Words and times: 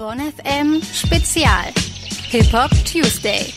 Bonn 0.00 0.18
FM 0.18 0.80
Spezial. 0.94 1.74
Hip 2.30 2.50
Hop 2.54 2.70
Tuesday. 2.90 3.52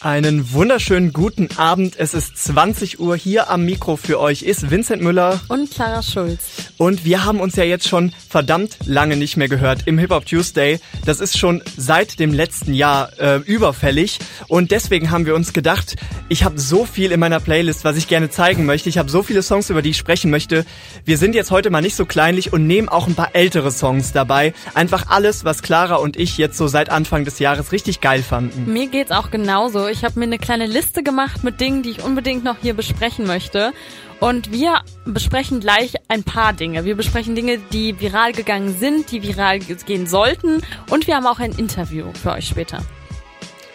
Einen 0.00 0.52
wunderschönen 0.52 1.12
guten 1.12 1.48
Abend. 1.56 1.94
Es 1.96 2.14
ist 2.14 2.36
20 2.36 2.98
Uhr. 2.98 3.14
Hier 3.14 3.48
am 3.48 3.64
Mikro 3.64 3.94
für 3.94 4.18
euch 4.18 4.42
ist 4.42 4.68
Vincent 4.68 5.04
Müller 5.04 5.40
und 5.46 5.70
Clara 5.70 6.02
Schulz. 6.02 6.65
Und 6.78 7.04
wir 7.04 7.24
haben 7.24 7.40
uns 7.40 7.56
ja 7.56 7.64
jetzt 7.64 7.88
schon 7.88 8.12
verdammt 8.28 8.76
lange 8.84 9.16
nicht 9.16 9.36
mehr 9.36 9.48
gehört 9.48 9.86
im 9.86 9.98
Hip 9.98 10.10
Hop 10.10 10.26
Tuesday. 10.26 10.78
Das 11.04 11.20
ist 11.20 11.38
schon 11.38 11.62
seit 11.76 12.18
dem 12.18 12.32
letzten 12.32 12.74
Jahr 12.74 13.18
äh, 13.18 13.36
überfällig. 13.38 14.18
Und 14.48 14.70
deswegen 14.70 15.10
haben 15.10 15.26
wir 15.26 15.34
uns 15.34 15.52
gedacht, 15.52 15.96
ich 16.28 16.44
habe 16.44 16.58
so 16.58 16.84
viel 16.84 17.12
in 17.12 17.20
meiner 17.20 17.40
Playlist, 17.40 17.84
was 17.84 17.96
ich 17.96 18.08
gerne 18.08 18.30
zeigen 18.30 18.66
möchte. 18.66 18.88
Ich 18.88 18.98
habe 18.98 19.10
so 19.10 19.22
viele 19.22 19.42
Songs, 19.42 19.70
über 19.70 19.80
die 19.80 19.90
ich 19.90 19.96
sprechen 19.96 20.30
möchte. 20.30 20.66
Wir 21.04 21.18
sind 21.18 21.34
jetzt 21.34 21.50
heute 21.50 21.70
mal 21.70 21.80
nicht 21.80 21.96
so 21.96 22.04
kleinlich 22.04 22.52
und 22.52 22.66
nehmen 22.66 22.88
auch 22.88 23.06
ein 23.06 23.14
paar 23.14 23.34
ältere 23.34 23.70
Songs 23.70 24.12
dabei. 24.12 24.52
Einfach 24.74 25.06
alles, 25.08 25.44
was 25.44 25.62
Clara 25.62 25.96
und 25.96 26.16
ich 26.16 26.36
jetzt 26.36 26.58
so 26.58 26.66
seit 26.66 26.90
Anfang 26.90 27.24
des 27.24 27.38
Jahres 27.38 27.72
richtig 27.72 28.00
geil 28.00 28.22
fanden. 28.22 28.72
Mir 28.72 28.88
geht's 28.88 29.12
auch 29.12 29.30
genauso. 29.30 29.86
Ich 29.88 30.04
habe 30.04 30.18
mir 30.18 30.26
eine 30.26 30.38
kleine 30.38 30.66
Liste 30.66 31.02
gemacht 31.02 31.44
mit 31.44 31.60
Dingen, 31.60 31.82
die 31.82 31.90
ich 31.90 32.02
unbedingt 32.02 32.44
noch 32.44 32.56
hier 32.60 32.74
besprechen 32.74 33.26
möchte. 33.26 33.72
Und 34.20 34.50
wir 34.50 34.80
besprechen 35.04 35.60
gleich 35.60 35.94
ein 36.08 36.22
paar 36.22 36.52
Dinge. 36.52 36.84
Wir 36.84 36.96
besprechen 36.96 37.34
Dinge, 37.34 37.58
die 37.72 38.00
viral 38.00 38.32
gegangen 38.32 38.76
sind, 38.78 39.10
die 39.10 39.22
viral 39.22 39.58
gehen 39.58 40.06
sollten. 40.06 40.62
Und 40.90 41.06
wir 41.06 41.16
haben 41.16 41.26
auch 41.26 41.38
ein 41.38 41.52
Interview 41.52 42.06
für 42.14 42.32
euch 42.32 42.48
später. 42.48 42.78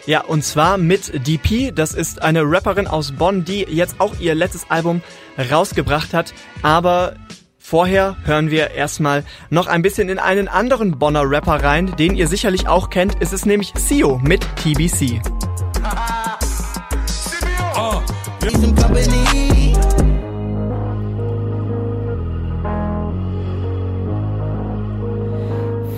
Ja, 0.04 0.22
und 0.22 0.42
zwar 0.42 0.78
mit 0.78 1.26
DP. 1.26 1.70
Das 1.72 1.94
ist 1.94 2.22
eine 2.22 2.42
Rapperin 2.42 2.88
aus 2.88 3.12
Bonn, 3.12 3.44
die 3.44 3.60
jetzt 3.60 4.00
auch 4.00 4.18
ihr 4.18 4.34
letztes 4.34 4.68
Album 4.68 5.00
rausgebracht 5.50 6.12
hat. 6.12 6.34
Aber 6.62 7.14
vorher 7.58 8.16
hören 8.24 8.50
wir 8.50 8.72
erstmal 8.72 9.24
noch 9.48 9.68
ein 9.68 9.82
bisschen 9.82 10.08
in 10.08 10.18
einen 10.18 10.48
anderen 10.48 10.98
Bonner 10.98 11.22
Rapper 11.22 11.62
rein, 11.62 11.94
den 11.96 12.16
ihr 12.16 12.26
sicherlich 12.26 12.66
auch 12.66 12.90
kennt. 12.90 13.16
Es 13.20 13.32
ist 13.32 13.46
nämlich 13.46 13.72
Sio 13.76 14.18
mit 14.18 14.44
TBC. 14.56 15.20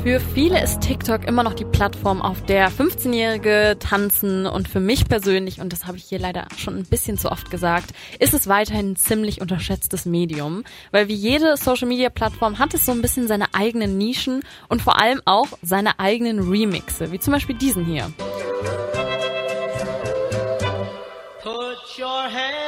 Für 0.05 0.21
viele 0.21 0.63
ist 0.63 0.83
TikTok 0.83 1.25
immer 1.25 1.43
noch 1.43 1.55
die 1.55 1.65
Plattform, 1.65 2.21
auf 2.21 2.45
der 2.45 2.71
15-Jährige 2.71 3.79
tanzen 3.81 4.45
und 4.45 4.69
für 4.69 4.79
mich 4.79 5.09
persönlich, 5.09 5.63
und 5.63 5.73
das 5.73 5.87
habe 5.87 5.97
ich 5.97 6.05
hier 6.05 6.19
leider 6.19 6.47
schon 6.59 6.77
ein 6.77 6.85
bisschen 6.85 7.17
zu 7.17 7.33
oft 7.33 7.51
gesagt, 7.51 7.95
ist 8.19 8.35
es 8.35 8.47
weiterhin 8.47 8.91
ein 8.91 8.97
ziemlich 8.97 9.41
unterschätztes 9.41 10.05
Medium, 10.05 10.63
weil 10.91 11.09
wie 11.09 11.15
jede 11.15 11.57
Social-Media-Plattform 11.57 12.59
hat 12.59 12.75
es 12.75 12.85
so 12.85 12.93
ein 12.93 13.01
bisschen 13.01 13.29
seine 13.29 13.55
eigenen 13.55 13.97
Nischen 13.97 14.43
und 14.69 14.83
vor 14.83 15.01
allem 15.01 15.23
auch 15.25 15.49
seine 15.63 15.99
eigenen 15.99 16.51
Remixe, 16.51 17.11
wie 17.11 17.19
zum 17.19 17.33
Beispiel 17.33 17.57
diesen 17.57 17.87
hier. 17.87 18.13
Put 21.43 21.99
your 21.99 22.29
head 22.29 22.64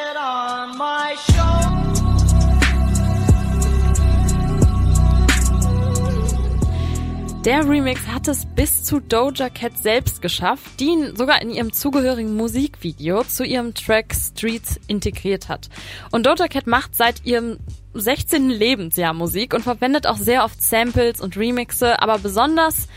Der 7.46 7.64
Remix 7.64 8.08
hat 8.08 8.26
es 8.26 8.44
bis 8.44 8.82
zu 8.82 8.98
Doja 8.98 9.48
Cat 9.48 9.78
selbst 9.78 10.20
geschafft, 10.20 10.80
die 10.80 10.86
ihn 10.86 11.14
sogar 11.14 11.40
in 11.40 11.50
ihrem 11.50 11.72
zugehörigen 11.72 12.34
Musikvideo 12.34 13.22
zu 13.22 13.44
ihrem 13.44 13.72
Track 13.72 14.16
Streets 14.16 14.80
integriert 14.88 15.48
hat. 15.48 15.68
Und 16.10 16.26
Doja 16.26 16.48
Cat 16.48 16.66
macht 16.66 16.96
seit 16.96 17.24
ihrem 17.24 17.58
16. 17.98 18.50
Lebensjahr 18.50 19.14
Musik 19.14 19.54
und 19.54 19.62
verwendet 19.62 20.06
auch 20.06 20.16
sehr 20.16 20.44
oft 20.44 20.62
Samples 20.62 21.20
und 21.20 21.36
Remixe, 21.36 22.00
aber 22.00 22.18
besonders 22.18 22.88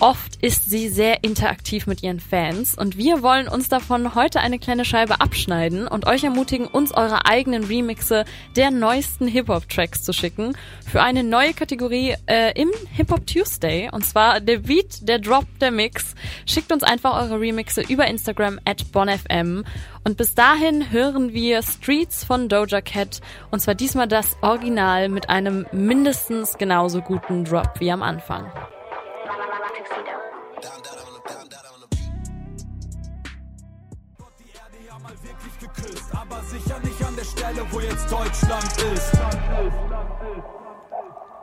oft 0.00 0.36
ist 0.42 0.68
sie 0.68 0.88
sehr 0.88 1.22
interaktiv 1.22 1.86
mit 1.86 2.02
ihren 2.02 2.20
Fans 2.20 2.76
und 2.76 2.96
wir 2.96 3.22
wollen 3.22 3.48
uns 3.48 3.68
davon 3.68 4.14
heute 4.14 4.40
eine 4.40 4.58
kleine 4.58 4.84
Scheibe 4.84 5.20
abschneiden 5.20 5.86
und 5.86 6.06
euch 6.06 6.24
ermutigen, 6.24 6.66
uns 6.66 6.92
eure 6.92 7.26
eigenen 7.26 7.64
Remixe 7.64 8.24
der 8.56 8.70
neuesten 8.70 9.26
Hip-Hop-Tracks 9.26 10.02
zu 10.02 10.12
schicken 10.12 10.56
für 10.86 11.02
eine 11.02 11.22
neue 11.22 11.54
Kategorie 11.54 12.16
äh, 12.26 12.52
im 12.60 12.70
Hip-Hop 12.92 13.26
Tuesday 13.26 13.88
und 13.92 14.04
zwar 14.04 14.40
der 14.40 14.58
Beat, 14.58 15.08
der 15.08 15.18
Drop, 15.18 15.46
der 15.60 15.70
Mix. 15.70 16.14
Schickt 16.46 16.72
uns 16.72 16.82
einfach 16.82 17.14
eure 17.22 17.40
Remixe 17.40 17.82
über 17.82 18.06
Instagram 18.06 18.58
at 18.64 18.90
bonfm 18.92 19.64
und 20.04 20.16
bis 20.16 20.34
dahin 20.34 20.90
hören 20.90 21.32
wir 21.32 21.62
Streets 21.62 22.24
von 22.24 22.48
Doja 22.48 22.80
Cat 22.80 23.20
und 23.50 23.60
zwar 23.60 23.74
diesmal 23.74 24.08
das 24.08 24.36
Original 24.42 25.08
mit 25.08 25.28
einem 25.28 25.66
mindestens 25.72 26.58
genauso 26.58 27.00
guten 27.02 27.44
Drop 27.44 27.78
wie 27.78 27.92
am 27.92 28.02
Anfang. 28.02 28.50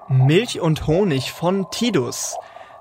Milch 0.10 0.60
und 0.60 0.88
Honig 0.88 1.32
von 1.32 1.70
Tidus. 1.70 2.36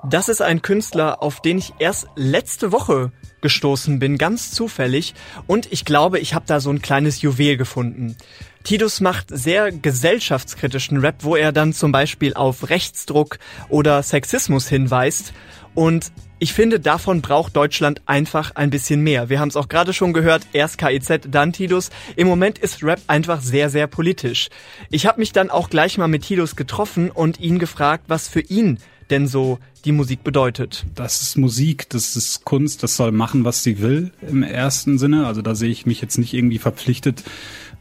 Das 0.09 0.29
ist 0.29 0.41
ein 0.41 0.63
Künstler, 0.63 1.21
auf 1.21 1.43
den 1.43 1.59
ich 1.59 1.73
erst 1.81 2.07
letzte 2.15 2.71
Woche 2.71 3.11
gestoßen 3.41 3.99
bin, 3.99 4.19
ganz 4.19 4.53
zufällig. 4.53 5.15
Und 5.49 5.73
ich 5.73 5.85
glaube, 5.85 6.21
ich 6.21 6.33
habe 6.33 6.45
da 6.47 6.61
so 6.61 6.71
ein 6.71 6.81
kleines 6.81 7.23
Juwel 7.23 7.57
gefunden. 7.57 8.15
Tidus 8.63 9.01
macht 9.01 9.27
sehr 9.31 9.73
gesellschaftskritischen 9.73 10.99
Rap, 10.99 11.25
wo 11.25 11.35
er 11.35 11.51
dann 11.51 11.73
zum 11.73 11.91
Beispiel 11.91 12.35
auf 12.35 12.71
Rechtsdruck 12.71 13.41
oder 13.69 14.01
Sexismus 14.01 14.69
hinweist. 14.69 15.33
Und 15.75 16.13
ich 16.39 16.53
finde, 16.53 16.79
davon 16.79 17.21
braucht 17.21 17.57
Deutschland 17.57 18.03
einfach 18.07 18.53
ein 18.55 18.71
bisschen 18.71 19.01
mehr. 19.01 19.29
Wir 19.29 19.41
haben 19.41 19.49
es 19.49 19.57
auch 19.57 19.69
gerade 19.69 19.93
schon 19.93 20.13
gehört, 20.13 20.47
erst 20.53 20.79
KIZ, 20.79 21.23
dann 21.29 21.53
Tidus. 21.53 21.91
Im 22.15 22.29
Moment 22.29 22.61
ist 22.61 22.85
Rap 22.85 23.01
einfach 23.09 23.41
sehr, 23.41 23.71
sehr 23.71 23.89
politisch. 23.89 24.51
Ich 24.89 25.05
habe 25.05 25.19
mich 25.19 25.33
dann 25.33 25.51
auch 25.51 25.69
gleich 25.69 25.99
mal 25.99 26.07
mit 26.07 26.23
Tidus 26.23 26.55
getroffen 26.55 27.11
und 27.11 27.41
ihn 27.41 27.59
gefragt, 27.59 28.05
was 28.07 28.29
für 28.29 28.41
ihn 28.41 28.79
denn 29.11 29.27
so 29.27 29.59
die 29.85 29.93
Musik 29.93 30.25
bedeutet. 30.25 30.85
Das 30.95 31.23
ist 31.23 31.37
Musik, 31.37 31.89
das 31.91 32.17
ist 32.17 32.45
Kunst, 32.45 32.83
das 32.83 32.97
soll 32.97 33.13
machen, 33.13 33.45
was 33.45 33.63
sie 33.63 33.81
will 33.81 34.11
im 34.29 34.43
ersten 34.43 34.99
Sinne. 34.99 35.27
Also 35.27 35.43
da 35.43 35.55
sehe 35.55 35.71
ich 35.71 35.87
mich 35.87 36.01
jetzt 36.01 36.19
nicht 36.19 36.35
irgendwie 36.35 36.59
verpflichtet, 36.59 37.23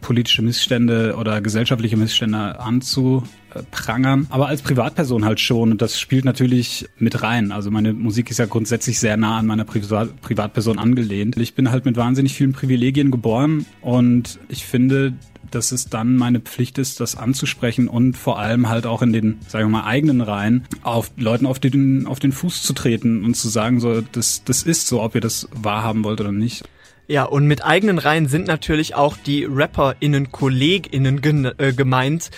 politische 0.05 0.43
Missstände 0.43 1.15
oder 1.17 1.41
gesellschaftliche 1.41 1.97
Missstände 1.97 2.59
anzuprangern. 2.59 4.27
Aber 4.29 4.47
als 4.47 4.61
Privatperson 4.61 5.25
halt 5.25 5.39
schon. 5.39 5.71
Und 5.71 5.81
das 5.81 5.99
spielt 5.99 6.25
natürlich 6.25 6.87
mit 6.99 7.23
rein. 7.23 7.51
Also 7.51 7.71
meine 7.71 7.91
Musik 7.91 8.29
ist 8.29 8.37
ja 8.37 8.45
grundsätzlich 8.45 8.99
sehr 8.99 9.17
nah 9.17 9.39
an 9.39 9.47
meiner 9.47 9.65
Privat 9.65 10.21
Privatperson 10.21 10.77
angelehnt. 10.77 11.37
Ich 11.37 11.55
bin 11.55 11.71
halt 11.71 11.85
mit 11.85 11.97
wahnsinnig 11.97 12.35
vielen 12.35 12.53
Privilegien 12.53 13.09
geboren 13.09 13.65
und 13.81 14.37
ich 14.47 14.67
finde, 14.67 15.13
dass 15.49 15.71
es 15.71 15.87
dann 15.87 16.17
meine 16.17 16.39
Pflicht 16.39 16.77
ist, 16.77 16.99
das 16.99 17.15
anzusprechen 17.15 17.87
und 17.87 18.15
vor 18.15 18.37
allem 18.37 18.69
halt 18.69 18.85
auch 18.85 19.01
in 19.01 19.11
den, 19.11 19.39
sagen 19.47 19.65
wir 19.65 19.79
mal, 19.79 19.85
eigenen 19.85 20.21
Reihen 20.21 20.65
auf 20.83 21.11
Leuten 21.17 21.47
auf 21.47 21.57
den, 21.57 22.05
auf 22.05 22.19
den 22.19 22.31
Fuß 22.31 22.61
zu 22.61 22.73
treten 22.73 23.25
und 23.25 23.35
zu 23.35 23.49
sagen, 23.49 23.79
so, 23.79 24.01
das, 24.01 24.43
das 24.43 24.61
ist 24.61 24.85
so, 24.85 25.01
ob 25.01 25.15
ihr 25.15 25.21
das 25.21 25.49
wahrhaben 25.51 26.03
wollt 26.03 26.21
oder 26.21 26.31
nicht. 26.31 26.63
Ja, 27.07 27.23
und 27.23 27.45
mit 27.45 27.63
eigenen 27.63 27.99
Reihen 27.99 28.27
sind 28.27 28.47
natürlich 28.47 28.95
auch 28.95 29.15
die 29.17 29.45
RapperInnen, 29.47 30.31
KollegInnen 30.31 31.21
äh, 31.57 31.73
gemeint. 31.73 32.31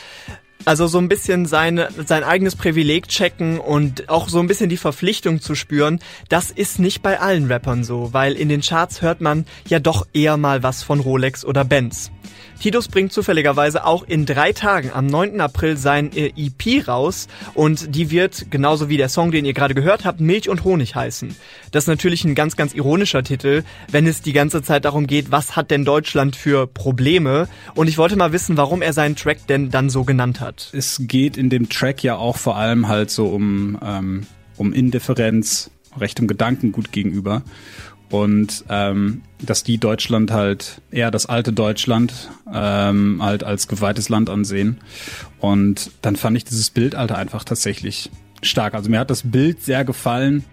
Also 0.66 0.88
so 0.88 0.98
ein 0.98 1.08
bisschen 1.08 1.46
seine, 1.46 1.88
sein 2.06 2.26
eigenes 2.26 2.58
Privileg 2.58 3.08
checken 3.08 3.60
und 3.60 4.10
auch 4.10 4.28
so 4.28 4.40
ein 4.40 4.48
bisschen 4.48 4.70
die 4.70 4.76
Verpflichtung 4.76 5.40
zu 5.40 5.56
spüren, 5.56 6.00
das 6.28 6.52
ist 6.52 6.80
nicht 6.80 7.02
bei 7.02 7.22
allen 7.22 7.50
Rappern 7.50 7.86
so, 7.86 8.10
weil 8.12 8.34
in 8.34 8.50
den 8.50 8.60
Charts 8.60 9.02
hört 9.02 9.22
man 9.22 9.46
ja 9.70 9.80
doch 9.80 10.06
eher 10.14 10.36
mal 10.36 10.64
was 10.64 10.84
von 10.84 11.00
Rolex 11.00 11.46
oder 11.46 11.64
Benz. 11.64 12.12
Titus 12.60 12.88
bringt 12.88 13.14
zufälligerweise 13.14 13.86
auch 13.86 14.04
in 14.04 14.26
drei 14.26 14.52
Tagen 14.52 14.92
am 14.92 15.06
9. 15.06 15.40
April 15.42 15.78
sein 15.78 16.12
äh, 16.14 16.32
EP 16.36 16.88
raus 16.88 17.28
und 17.54 17.96
die 17.96 18.10
wird, 18.10 18.50
genauso 18.50 18.90
wie 18.90 18.98
der 18.98 19.10
Song, 19.10 19.32
den 19.32 19.46
ihr 19.46 19.54
gerade 19.54 19.76
gehört 19.76 20.06
habt, 20.06 20.20
Milch 20.20 20.50
und 20.50 20.64
Honig 20.64 20.96
heißen. 20.96 21.36
Das 21.72 21.84
ist 21.84 21.88
natürlich 21.88 22.24
ein 22.26 22.36
ganz, 22.36 22.56
ganz 22.56 22.74
ironischer 22.74 23.24
Titel, 23.24 23.64
wenn 23.92 24.08
es 24.08 24.22
die 24.22 24.34
ganze 24.34 24.62
Zeit 24.64 24.86
darum 24.86 25.08
geht, 25.08 25.32
was 25.32 25.56
hat 25.56 25.72
denn 25.72 25.86
Deutschland 25.86 26.36
für 26.36 26.68
Probleme? 26.68 27.48
Und 27.76 27.88
ich 27.88 27.98
wollte 27.98 28.16
mal 28.16 28.32
wissen, 28.32 28.58
warum 28.58 28.82
er 28.82 28.94
seinen 28.94 29.16
Track 29.16 29.46
denn 29.48 29.70
dann 29.70 29.90
so 29.90 30.04
genannt 30.04 30.40
hat. 30.40 30.72
Es 30.74 31.02
geht 31.04 31.38
in 31.38 31.50
dem 31.50 31.70
Track 31.70 32.04
ja 32.04 32.16
auch 32.16 32.38
vor 32.38 32.58
allem 32.58 32.88
halt 32.88 33.12
so 33.12 33.28
um, 33.28 33.78
ähm, 33.84 34.26
um 34.58 34.74
Indifferenz, 34.74 35.70
rechtem 35.98 36.28
Gedankengut 36.28 36.92
gegenüber 36.92 37.44
und 38.10 38.64
ähm, 38.70 39.22
dass 39.40 39.64
die 39.64 39.78
Deutschland 39.78 40.32
halt 40.32 40.82
eher 40.92 41.12
das 41.12 41.26
alte 41.26 41.54
Deutschland 41.54 42.30
ähm, 42.52 43.20
halt 43.22 43.44
als 43.44 43.68
geweihtes 43.68 44.10
Land 44.10 44.30
ansehen. 44.30 44.80
Und 45.40 45.92
dann 46.02 46.16
fand 46.16 46.38
ich 46.38 46.46
dieses 46.46 46.70
Bild 46.70 46.96
Alter 46.96 47.18
einfach 47.18 47.44
tatsächlich 47.44 48.10
stark. 48.42 48.74
Also 48.74 48.90
mir 48.90 49.00
hat 49.00 49.10
das 49.10 49.24
Bild 49.30 49.64
sehr 49.64 49.84
gefallen. 49.84 50.46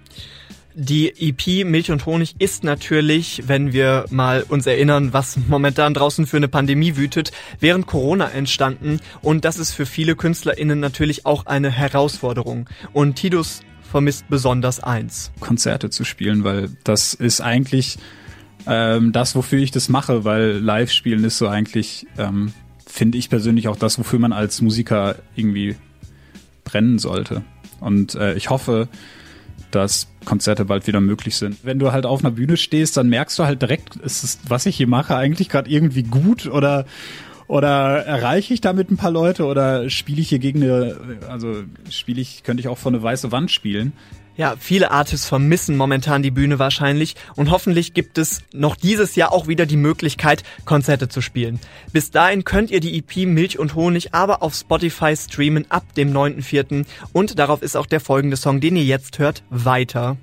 Die 0.76 1.08
EP 1.20 1.64
Milch 1.64 1.92
und 1.92 2.04
Honig 2.04 2.34
ist 2.40 2.64
natürlich, 2.64 3.44
wenn 3.46 3.72
wir 3.72 4.06
mal 4.10 4.42
uns 4.42 4.66
erinnern, 4.66 5.12
was 5.12 5.38
momentan 5.48 5.94
draußen 5.94 6.26
für 6.26 6.36
eine 6.36 6.48
Pandemie 6.48 6.96
wütet, 6.96 7.30
während 7.60 7.86
Corona 7.86 8.28
entstanden 8.30 8.98
und 9.22 9.44
das 9.44 9.58
ist 9.58 9.70
für 9.70 9.86
viele 9.86 10.16
KünstlerInnen 10.16 10.80
natürlich 10.80 11.26
auch 11.26 11.46
eine 11.46 11.70
Herausforderung. 11.70 12.68
Und 12.92 13.14
Tidus 13.14 13.60
vermisst 13.94 14.28
besonders 14.28 14.80
eins. 14.80 15.30
Konzerte 15.38 15.88
zu 15.88 16.02
spielen, 16.02 16.42
weil 16.42 16.68
das 16.82 17.14
ist 17.14 17.40
eigentlich 17.40 17.96
ähm, 18.66 19.12
das, 19.12 19.36
wofür 19.36 19.60
ich 19.60 19.70
das 19.70 19.88
mache, 19.88 20.24
weil 20.24 20.58
Live-Spielen 20.58 21.22
ist 21.22 21.38
so 21.38 21.46
eigentlich, 21.46 22.04
ähm, 22.18 22.52
finde 22.88 23.18
ich 23.18 23.30
persönlich 23.30 23.68
auch 23.68 23.76
das, 23.76 23.96
wofür 23.96 24.18
man 24.18 24.32
als 24.32 24.60
Musiker 24.60 25.14
irgendwie 25.36 25.76
brennen 26.64 26.98
sollte. 26.98 27.44
Und 27.78 28.16
äh, 28.16 28.34
ich 28.34 28.50
hoffe, 28.50 28.88
dass 29.70 30.08
Konzerte 30.24 30.64
bald 30.64 30.88
wieder 30.88 31.00
möglich 31.00 31.36
sind. 31.36 31.58
Wenn 31.62 31.78
du 31.78 31.92
halt 31.92 32.04
auf 32.04 32.24
einer 32.24 32.32
Bühne 32.32 32.56
stehst, 32.56 32.96
dann 32.96 33.08
merkst 33.08 33.38
du 33.38 33.44
halt 33.44 33.62
direkt, 33.62 33.94
ist 33.94 34.24
es, 34.24 34.40
was 34.48 34.66
ich 34.66 34.76
hier 34.76 34.88
mache, 34.88 35.14
eigentlich 35.14 35.48
gerade 35.48 35.70
irgendwie 35.70 36.02
gut 36.02 36.48
oder 36.48 36.84
oder 37.46 38.04
erreiche 38.04 38.54
ich 38.54 38.60
damit 38.60 38.90
ein 38.90 38.96
paar 38.96 39.10
Leute 39.10 39.44
oder 39.44 39.90
spiele 39.90 40.20
ich 40.20 40.28
hier 40.28 40.38
gegen 40.38 40.62
eine, 40.62 40.96
also 41.28 41.62
spiele 41.90 42.20
ich, 42.20 42.42
könnte 42.42 42.60
ich 42.60 42.68
auch 42.68 42.78
vor 42.78 42.92
eine 42.92 43.02
weiße 43.02 43.32
Wand 43.32 43.50
spielen. 43.50 43.92
Ja, 44.36 44.56
viele 44.58 44.90
Artists 44.90 45.28
vermissen 45.28 45.76
momentan 45.76 46.24
die 46.24 46.32
Bühne 46.32 46.58
wahrscheinlich 46.58 47.14
und 47.36 47.52
hoffentlich 47.52 47.94
gibt 47.94 48.18
es 48.18 48.42
noch 48.52 48.74
dieses 48.74 49.14
Jahr 49.14 49.32
auch 49.32 49.46
wieder 49.46 49.64
die 49.64 49.76
Möglichkeit, 49.76 50.42
Konzerte 50.64 51.08
zu 51.08 51.20
spielen. 51.20 51.60
Bis 51.92 52.10
dahin 52.10 52.42
könnt 52.42 52.72
ihr 52.72 52.80
die 52.80 52.98
EP 52.98 53.28
Milch 53.28 53.60
und 53.60 53.76
Honig 53.76 54.12
aber 54.12 54.42
auf 54.42 54.54
Spotify 54.54 55.16
streamen 55.16 55.70
ab 55.70 55.94
dem 55.94 56.12
9.4. 56.12 56.84
und 57.12 57.38
darauf 57.38 57.62
ist 57.62 57.76
auch 57.76 57.86
der 57.86 58.00
folgende 58.00 58.36
Song, 58.36 58.60
den 58.60 58.74
ihr 58.74 58.84
jetzt 58.84 59.20
hört, 59.20 59.44
weiter. 59.50 60.16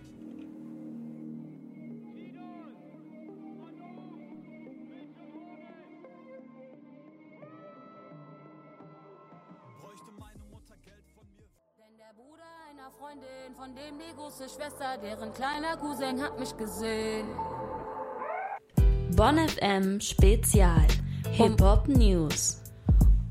Von 13.61 13.75
dem 13.75 13.99
die 13.99 14.15
große 14.15 14.45
Schwester, 14.49 14.97
deren 15.03 15.31
kleiner 15.33 15.77
Cousin 15.77 16.19
hat 16.19 16.39
mich 16.39 16.55
gesehen. 16.57 17.27
Bonn 19.15 19.37
FM 19.37 20.01
Spezial 20.01 20.87
Hip 21.31 21.61
Hop 21.61 21.87
News. 21.87 22.61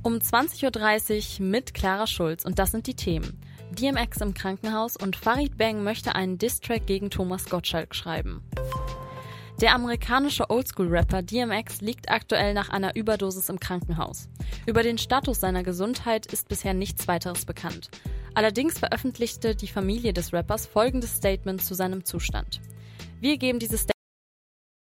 Um 0.03 0.15
20.30 0.15 1.41
Uhr 1.41 1.47
mit 1.47 1.75
Clara 1.75 2.07
Schulz 2.07 2.45
und 2.45 2.59
das 2.59 2.71
sind 2.71 2.87
die 2.87 2.95
Themen. 2.95 3.41
DMX 3.73 4.21
im 4.21 4.35
Krankenhaus 4.35 4.97
und 4.97 5.17
Farid 5.17 5.57
Bang 5.59 5.83
möchte 5.83 6.15
einen 6.15 6.39
Distrack 6.39 6.87
gegen 6.87 7.11
Thomas 7.11 7.47
Gottschalk 7.51 7.95
schreiben. 7.95 8.43
Der 9.61 9.75
amerikanische 9.75 10.49
Oldschool-Rapper 10.49 11.23
DMX 11.23 11.81
liegt 11.81 12.11
aktuell 12.11 12.55
nach 12.55 12.69
einer 12.69 12.95
Überdosis 12.95 13.49
im 13.49 13.59
Krankenhaus. 13.59 14.29
Über 14.67 14.83
den 14.83 14.97
Status 14.97 15.41
seiner 15.41 15.65
Gesundheit 15.65 16.27
ist 16.27 16.49
bisher 16.49 16.73
nichts 16.73 17.09
weiteres 17.09 17.45
bekannt. 17.45 17.91
Allerdings 18.35 18.79
veröffentlichte 18.79 19.55
die 19.55 19.69
Familie 19.69 20.13
des 20.13 20.33
Rappers 20.33 20.67
folgendes 20.67 21.17
Statement 21.17 21.63
zu 21.63 21.75
seinem 21.75 22.05
Zustand. 22.05 22.61
Wir 23.21 23.37
geben 23.39 23.59
dieses 23.59 23.81
Statement 23.81 24.01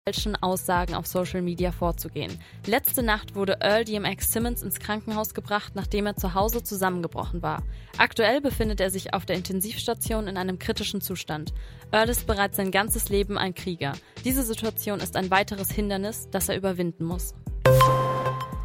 falschen 0.08 0.36
Aussagen 0.36 0.94
auf 0.94 1.04
Social 1.08 1.42
Media 1.42 1.72
vorzugehen. 1.72 2.38
Letzte 2.64 3.02
Nacht 3.02 3.34
wurde 3.34 3.58
Earl 3.60 3.84
DMX 3.84 4.30
Simmons 4.30 4.62
ins 4.62 4.78
Krankenhaus 4.78 5.34
gebracht, 5.34 5.72
nachdem 5.74 6.06
er 6.06 6.14
zu 6.14 6.32
Hause 6.32 6.62
zusammengebrochen 6.62 7.42
war. 7.42 7.64
Aktuell 7.98 8.40
befindet 8.40 8.80
er 8.80 8.90
sich 8.90 9.14
auf 9.14 9.26
der 9.26 9.34
Intensivstation 9.34 10.28
in 10.28 10.36
einem 10.36 10.60
kritischen 10.60 11.00
Zustand. 11.00 11.52
Earl 11.90 12.08
ist 12.08 12.28
bereits 12.28 12.56
sein 12.56 12.70
ganzes 12.70 13.08
Leben 13.08 13.36
ein 13.36 13.54
Krieger. 13.54 13.94
Diese 14.24 14.44
Situation 14.44 15.00
ist 15.00 15.16
ein 15.16 15.32
weiteres 15.32 15.72
Hindernis, 15.72 16.28
das 16.30 16.48
er 16.48 16.56
überwinden 16.56 17.04
muss. 17.04 17.34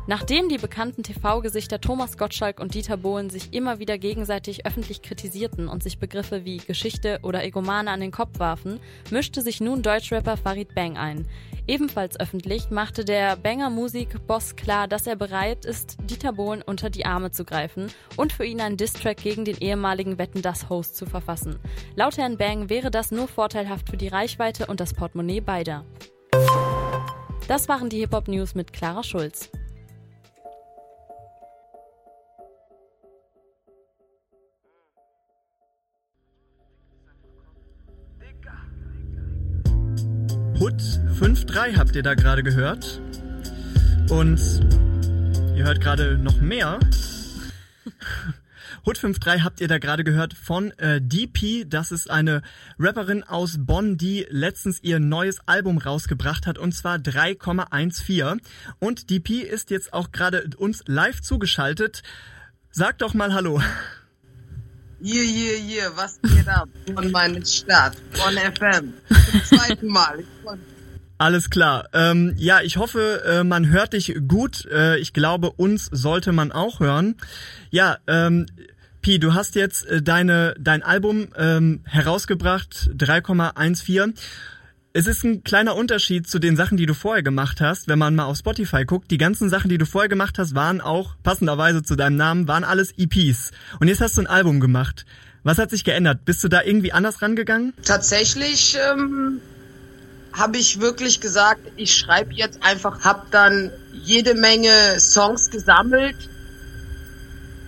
Nachdem 0.08 0.50
die 0.50 0.58
bekannten 0.58 1.04
TV-Gesichter 1.04 1.80
Thomas 1.80 2.18
Gottschalk 2.18 2.60
und 2.60 2.74
Dieter 2.74 2.98
Bohlen 2.98 3.30
sich 3.30 3.54
immer 3.54 3.78
wieder 3.78 4.00
gegenseitig 4.00 4.66
öffentlich 4.66 5.04
kritisierten 5.04 5.68
und 5.68 5.84
sich 5.84 6.00
Begriffe 6.00 6.44
wie 6.44 6.58
Geschichte 6.58 7.20
oder 7.22 7.44
Egomane 7.44 7.92
an 7.92 8.00
den 8.00 8.12
Kopf 8.12 8.40
warfen, 8.40 8.80
mischte 9.12 9.42
sich 9.44 9.62
nun 9.62 9.84
Deutschrapper 9.84 10.38
Farid 10.38 10.74
Bang 10.74 10.98
ein. 10.98 11.28
Ebenfalls 11.68 12.20
öffentlich 12.20 12.72
machte 12.72 13.06
der 13.06 13.36
Banger-Musik-Boss 13.36 14.56
klar, 14.56 14.88
dass 14.88 15.06
er 15.06 15.16
bereit 15.16 15.66
ist, 15.66 15.98
Dieter 16.10 16.34
Bohlen 16.34 16.64
unter 16.64 16.90
die 16.90 17.06
Arme 17.06 17.30
zu 17.30 17.46
greifen 17.46 17.92
und 18.18 18.34
für 18.34 18.44
ihn 18.44 18.60
einen 18.60 18.78
Distrack 18.78 19.18
gegen 19.18 19.46
den 19.46 19.58
ehemaligen 19.58 20.18
Wetten 20.18 20.42
das 20.42 20.70
Host 20.70 20.96
zu 20.96 21.06
verfassen. 21.06 21.60
Laut 21.96 22.18
Herrn 22.18 22.38
Bang 22.38 22.70
wäre 22.70 22.90
das 22.90 23.12
nur 23.12 23.28
vorteilhaft 23.28 23.90
für 23.90 23.98
die 23.98 24.08
Reichweite 24.08 24.66
und 24.66 24.80
das 24.80 24.96
Portemonnaie 24.96 25.42
beider. 25.42 25.86
Das 27.48 27.70
waren 27.70 27.90
die 27.90 28.00
Hip-Hop-News 28.00 28.56
mit 28.56 28.74
Clara 28.74 29.04
Schulz. 29.04 29.52
Hut 40.62 40.80
5.3 41.20 41.76
habt 41.76 41.96
ihr 41.96 42.04
da 42.04 42.14
gerade 42.14 42.44
gehört. 42.44 43.02
Und 44.12 44.40
ihr 45.56 45.64
hört 45.64 45.82
gerade 45.82 46.20
noch 46.20 46.40
mehr. 46.40 46.78
Hut 48.86 49.00
5.3 49.00 49.42
habt 49.42 49.60
ihr 49.60 49.68
da 49.68 49.80
gerade 49.80 50.04
gehört 50.04 50.36
von 50.36 50.70
äh, 50.78 51.02
DP. 51.02 51.68
Das 51.68 51.92
ist 51.92 52.12
eine 52.12 52.44
Rapperin 52.78 53.24
aus 53.24 53.56
Bonn, 53.58 53.98
die 53.98 54.28
letztens 54.30 54.78
ihr 54.84 55.00
neues 55.00 55.40
Album 55.48 55.80
rausgebracht 55.80 56.46
hat 56.46 56.60
und 56.60 56.74
zwar 56.74 56.98
3,14. 56.98 58.40
Und 58.78 59.10
DP 59.10 59.42
ist 59.42 59.72
jetzt 59.72 59.94
auch 59.94 60.12
gerade 60.12 60.48
uns 60.58 60.84
live 60.86 61.22
zugeschaltet. 61.22 62.04
Sag 62.70 63.00
doch 63.00 63.16
mal 63.16 63.34
Hallo. 63.34 63.60
Yeah, 65.04 65.24
yeah, 65.24 65.58
yeah, 65.58 65.92
was 65.96 66.20
geht 66.22 66.48
ab 66.48 66.70
von 66.94 67.12
meiner 67.12 67.44
Stadt, 67.44 67.98
von 68.12 68.34
FM. 68.36 68.94
Zum 69.32 69.44
zweiten 69.46 69.88
Mal. 69.88 70.24
Alles 71.18 71.50
klar. 71.50 71.88
Ähm, 71.94 72.36
ja, 72.38 72.62
ich 72.62 72.78
hoffe, 72.78 73.24
äh, 73.26 73.44
man 73.44 73.70
hört 73.70 73.94
dich 73.94 74.16
gut. 74.28 74.66
Äh, 74.68 74.98
ich 75.00 75.14
glaube, 75.14 75.52
uns 75.52 75.88
sollte 75.92 76.32
man 76.32 76.52
auch 76.52 76.80
hören. 76.80 77.16
Ja, 77.72 77.98
ähm, 78.06 78.46
Pi, 79.02 79.18
du 79.18 79.34
hast 79.34 79.56
jetzt 79.56 79.88
äh, 79.88 80.04
deine 80.04 80.54
dein 80.60 80.84
Album 80.84 81.30
ähm, 81.36 81.82
herausgebracht, 81.86 82.92
3,14 82.96 84.14
es 84.94 85.08
ist 85.08 85.24
ein 85.24 85.44
kleiner 85.44 85.76
Unterschied 85.76 86.28
zu 86.28 86.40
den 86.40 86.58
Sachen, 86.58 86.78
die 86.78 86.86
du 86.86 86.94
vorher 86.94 87.24
gemacht 87.24 87.62
hast, 87.62 87.88
wenn 87.88 88.00
man 88.00 88.16
mal 88.16 88.26
auf 88.26 88.38
Spotify 88.38 88.84
guckt. 88.84 89.10
Die 89.10 89.18
ganzen 89.18 89.50
Sachen, 89.50 89.70
die 89.70 89.78
du 89.78 89.86
vorher 89.86 90.10
gemacht 90.10 90.38
hast, 90.38 90.54
waren 90.54 90.82
auch, 90.82 91.16
passenderweise 91.24 91.82
zu 91.82 91.96
deinem 91.96 92.18
Namen, 92.18 92.48
waren 92.48 92.64
alles 92.64 92.94
EPs. 92.98 93.52
Und 93.80 93.88
jetzt 93.88 94.02
hast 94.02 94.18
du 94.18 94.22
ein 94.22 94.28
Album 94.28 94.60
gemacht. 94.60 95.06
Was 95.44 95.58
hat 95.58 95.70
sich 95.70 95.84
geändert? 95.84 96.26
Bist 96.26 96.44
du 96.44 96.50
da 96.50 96.62
irgendwie 96.62 96.92
anders 96.92 97.22
rangegangen? 97.22 97.74
Tatsächlich 97.84 98.78
ähm, 98.92 99.40
habe 100.34 100.58
ich 100.58 100.82
wirklich 100.82 101.22
gesagt, 101.22 101.62
ich 101.78 101.96
schreibe 101.96 102.34
jetzt 102.34 102.62
einfach, 102.62 103.06
habe 103.06 103.28
dann 103.32 103.72
jede 103.94 104.36
Menge 104.36 105.00
Songs 105.00 105.50
gesammelt 105.50 106.18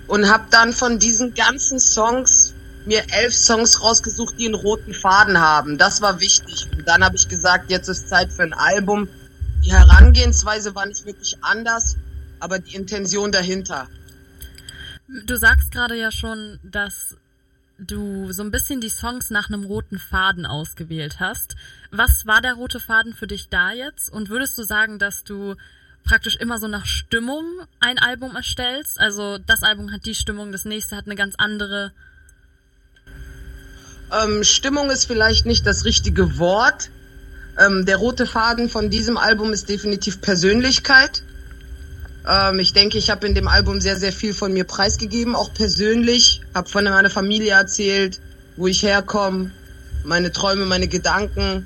und 0.07 0.29
habe 0.29 0.43
dann 0.51 0.73
von 0.73 0.99
diesen 0.99 1.33
ganzen 1.33 1.79
Songs 1.79 2.52
mir 2.85 3.03
elf 3.11 3.33
Songs 3.33 3.81
rausgesucht, 3.81 4.35
die 4.39 4.45
einen 4.45 4.55
roten 4.55 4.93
Faden 4.93 5.39
haben. 5.39 5.77
Das 5.77 6.01
war 6.01 6.19
wichtig. 6.19 6.67
Und 6.75 6.87
dann 6.87 7.03
habe 7.03 7.15
ich 7.15 7.27
gesagt, 7.27 7.71
jetzt 7.71 7.87
ist 7.87 8.09
Zeit 8.09 8.31
für 8.31 8.43
ein 8.43 8.53
Album. 8.53 9.07
Die 9.63 9.71
Herangehensweise 9.71 10.75
war 10.75 10.85
nicht 10.85 11.05
wirklich 11.05 11.37
anders, 11.41 11.95
aber 12.39 12.59
die 12.59 12.75
Intention 12.75 13.31
dahinter. 13.31 13.87
Du 15.25 15.35
sagst 15.37 15.71
gerade 15.71 15.95
ja 15.95 16.11
schon, 16.11 16.59
dass 16.63 17.17
du 17.77 18.31
so 18.31 18.43
ein 18.43 18.51
bisschen 18.51 18.81
die 18.81 18.89
Songs 18.89 19.29
nach 19.29 19.49
einem 19.49 19.63
roten 19.63 19.99
Faden 19.99 20.45
ausgewählt 20.45 21.19
hast. 21.19 21.55
Was 21.91 22.25
war 22.25 22.41
der 22.41 22.53
rote 22.53 22.79
Faden 22.79 23.13
für 23.13 23.27
dich 23.27 23.49
da 23.49 23.71
jetzt? 23.71 24.11
Und 24.11 24.29
würdest 24.29 24.57
du 24.57 24.63
sagen, 24.63 24.99
dass 24.99 25.23
du 25.23 25.55
praktisch 26.03 26.35
immer 26.35 26.57
so 26.57 26.67
nach 26.67 26.85
Stimmung 26.85 27.45
ein 27.79 27.99
Album 27.99 28.35
erstellst? 28.35 28.99
Also 28.99 29.37
das 29.37 29.63
Album 29.63 29.91
hat 29.91 30.05
die 30.05 30.15
Stimmung, 30.15 30.51
das 30.51 30.65
nächste 30.65 30.95
hat 30.95 31.05
eine 31.05 31.15
ganz 31.15 31.35
andere 31.37 31.93
ähm, 34.21 34.43
Stimmung 34.43 34.89
ist 34.89 35.05
vielleicht 35.05 35.45
nicht 35.45 35.65
das 35.65 35.85
richtige 35.85 36.37
Wort. 36.37 36.89
Ähm, 37.57 37.85
der 37.85 37.97
rote 37.97 38.25
Faden 38.25 38.69
von 38.69 38.89
diesem 38.89 39.17
Album 39.17 39.53
ist 39.53 39.69
definitiv 39.69 40.21
Persönlichkeit. 40.21 41.23
Ähm, 42.27 42.59
ich 42.59 42.73
denke, 42.73 42.97
ich 42.97 43.09
habe 43.09 43.27
in 43.27 43.35
dem 43.35 43.47
Album 43.47 43.81
sehr, 43.81 43.97
sehr 43.97 44.13
viel 44.13 44.33
von 44.33 44.53
mir 44.53 44.63
preisgegeben, 44.63 45.35
auch 45.35 45.53
persönlich. 45.53 46.41
Habe 46.53 46.69
von 46.69 46.83
meiner 46.83 47.09
Familie 47.09 47.51
erzählt, 47.51 48.19
wo 48.55 48.67
ich 48.67 48.83
herkomme, 48.83 49.51
meine 50.03 50.31
Träume, 50.31 50.65
meine 50.65 50.87
Gedanken. 50.87 51.65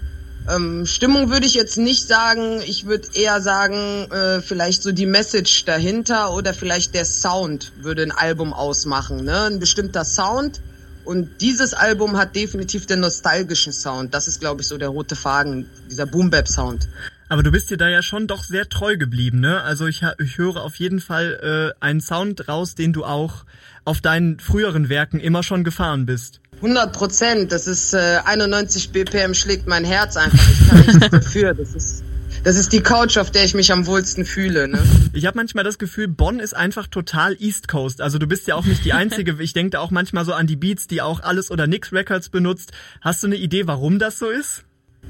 Ähm, 0.49 0.85
Stimmung 0.85 1.29
würde 1.29 1.45
ich 1.45 1.53
jetzt 1.53 1.77
nicht 1.77 2.07
sagen. 2.07 2.61
Ich 2.65 2.85
würde 2.85 3.09
eher 3.13 3.41
sagen, 3.41 4.09
äh, 4.11 4.41
vielleicht 4.41 4.83
so 4.83 4.91
die 4.91 5.05
Message 5.05 5.65
dahinter 5.65 6.33
oder 6.33 6.53
vielleicht 6.53 6.93
der 6.93 7.05
Sound 7.05 7.73
würde 7.81 8.03
ein 8.03 8.11
Album 8.11 8.53
ausmachen. 8.53 9.23
Ne? 9.25 9.43
Ein 9.43 9.59
bestimmter 9.59 10.05
Sound 10.05 10.61
und 11.07 11.39
dieses 11.39 11.73
Album 11.73 12.17
hat 12.17 12.35
definitiv 12.35 12.85
den 12.85 12.99
nostalgischen 12.99 13.71
Sound. 13.71 14.13
Das 14.13 14.27
ist, 14.27 14.41
glaube 14.41 14.61
ich, 14.61 14.67
so 14.67 14.77
der 14.77 14.89
rote 14.89 15.15
Faden, 15.15 15.65
dieser 15.89 16.05
Boom-Bap-Sound. 16.05 16.89
Aber 17.29 17.43
du 17.43 17.51
bist 17.51 17.69
dir 17.69 17.77
da 17.77 17.87
ja 17.87 18.01
schon 18.01 18.27
doch 18.27 18.43
sehr 18.43 18.67
treu 18.67 18.97
geblieben, 18.97 19.39
ne? 19.39 19.61
Also 19.61 19.87
ich, 19.87 20.01
ich 20.19 20.37
höre 20.37 20.57
auf 20.57 20.75
jeden 20.75 20.99
Fall 20.99 21.73
äh, 21.81 21.85
einen 21.85 22.01
Sound 22.01 22.47
raus, 22.49 22.75
den 22.75 22.91
du 22.91 23.05
auch 23.05 23.45
auf 23.85 24.01
deinen 24.01 24.39
früheren 24.39 24.89
Werken 24.89 25.19
immer 25.19 25.43
schon 25.43 25.63
gefahren 25.63 26.05
bist. 26.05 26.41
100 26.57 26.91
Prozent. 26.91 27.51
Das 27.53 27.67
ist 27.67 27.93
äh, 27.93 28.19
91 28.25 28.91
BPM 28.91 29.33
schlägt 29.33 29.65
mein 29.65 29.85
Herz 29.85 30.17
einfach. 30.17 30.45
Ich 30.51 30.67
kann 30.67 30.79
nichts 30.85 31.09
dafür. 31.11 31.53
Das 31.53 31.73
ist 31.73 32.03
das 32.43 32.55
ist 32.55 32.71
die 32.71 32.81
Couch, 32.81 33.17
auf 33.17 33.31
der 33.31 33.43
ich 33.43 33.53
mich 33.53 33.71
am 33.71 33.85
wohlsten 33.87 34.25
fühle. 34.25 34.67
Ne? 34.67 34.79
Ich 35.17 35.25
habe 35.25 35.35
manchmal 35.35 35.63
das 35.63 35.79
Gefühl, 35.79 36.07
Bonn 36.07 36.39
ist 36.39 36.55
einfach 36.55 36.85
total 36.85 37.35
East 37.41 37.67
Coast. 37.67 38.01
Also 38.01 38.19
du 38.19 38.27
bist 38.27 38.45
ja 38.45 38.53
auch 38.53 38.65
nicht 38.65 38.85
die 38.85 38.93
Einzige. 39.01 39.35
Ich 39.41 39.51
denke 39.51 39.71
da 39.71 39.79
auch 39.79 39.89
manchmal 39.89 40.25
so 40.25 40.33
an 40.33 40.45
die 40.45 40.55
Beats, 40.55 40.85
die 40.85 41.01
auch 41.01 41.21
alles 41.21 41.49
oder 41.49 41.65
nix 41.65 41.91
Records 41.91 42.29
benutzt. 42.29 42.71
Hast 43.01 43.23
du 43.23 43.27
eine 43.27 43.35
Idee, 43.35 43.65
warum 43.65 43.97
das 43.97 44.19
so 44.19 44.29
ist? 44.29 44.63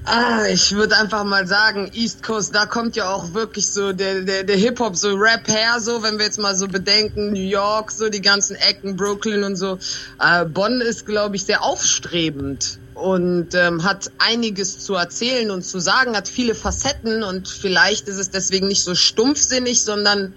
Ah, 0.05 0.45
ich 0.49 0.73
würde 0.73 0.95
einfach 0.95 1.25
mal 1.25 1.45
sagen, 1.45 1.91
East 1.93 2.23
Coast, 2.23 2.55
da 2.55 2.65
kommt 2.65 2.95
ja 2.95 3.09
auch 3.09 3.33
wirklich 3.33 3.67
so 3.67 3.91
der, 3.91 4.21
der, 4.21 4.45
der 4.45 4.55
Hip-Hop, 4.55 4.95
so 4.95 5.13
Rap 5.13 5.45
her, 5.49 5.81
so, 5.81 6.01
wenn 6.03 6.17
wir 6.17 6.25
jetzt 6.25 6.39
mal 6.39 6.55
so 6.55 6.69
bedenken, 6.69 7.33
New 7.33 7.41
York, 7.41 7.91
so 7.91 8.07
die 8.07 8.21
ganzen 8.21 8.55
Ecken, 8.55 8.95
Brooklyn 8.95 9.43
und 9.43 9.57
so. 9.57 9.77
Äh, 10.21 10.45
Bonn 10.45 10.79
ist, 10.79 11.05
glaube 11.05 11.35
ich, 11.35 11.43
sehr 11.43 11.63
aufstrebend 11.63 12.79
und 12.97 13.53
ähm, 13.53 13.83
hat 13.83 14.11
einiges 14.17 14.79
zu 14.79 14.95
erzählen 14.95 15.51
und 15.51 15.63
zu 15.63 15.79
sagen, 15.79 16.15
hat 16.15 16.27
viele 16.27 16.55
Facetten 16.55 17.23
und 17.23 17.47
vielleicht 17.47 18.07
ist 18.07 18.17
es 18.17 18.29
deswegen 18.29 18.67
nicht 18.67 18.83
so 18.83 18.95
stumpfsinnig, 18.95 19.83
sondern 19.83 20.33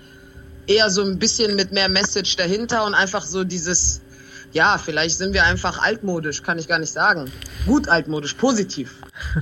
eher 0.67 0.91
so 0.91 1.03
ein 1.03 1.19
bisschen 1.19 1.57
mit 1.57 1.73
mehr 1.73 1.89
Message 1.89 2.37
dahinter 2.37 2.85
und 2.85 2.95
einfach 2.95 3.25
so 3.25 3.45
dieses 3.45 4.03
ja, 4.53 4.79
vielleicht 4.79 5.17
sind 5.17 5.33
wir 5.33 5.45
einfach 5.45 5.79
altmodisch, 5.79 6.43
kann 6.43 6.59
ich 6.59 6.67
gar 6.67 6.81
nicht 6.81 6.93
sagen. 6.93 7.31
Gut 7.67 7.89
altmodisch, 7.89 8.35
positiv. 8.35 8.97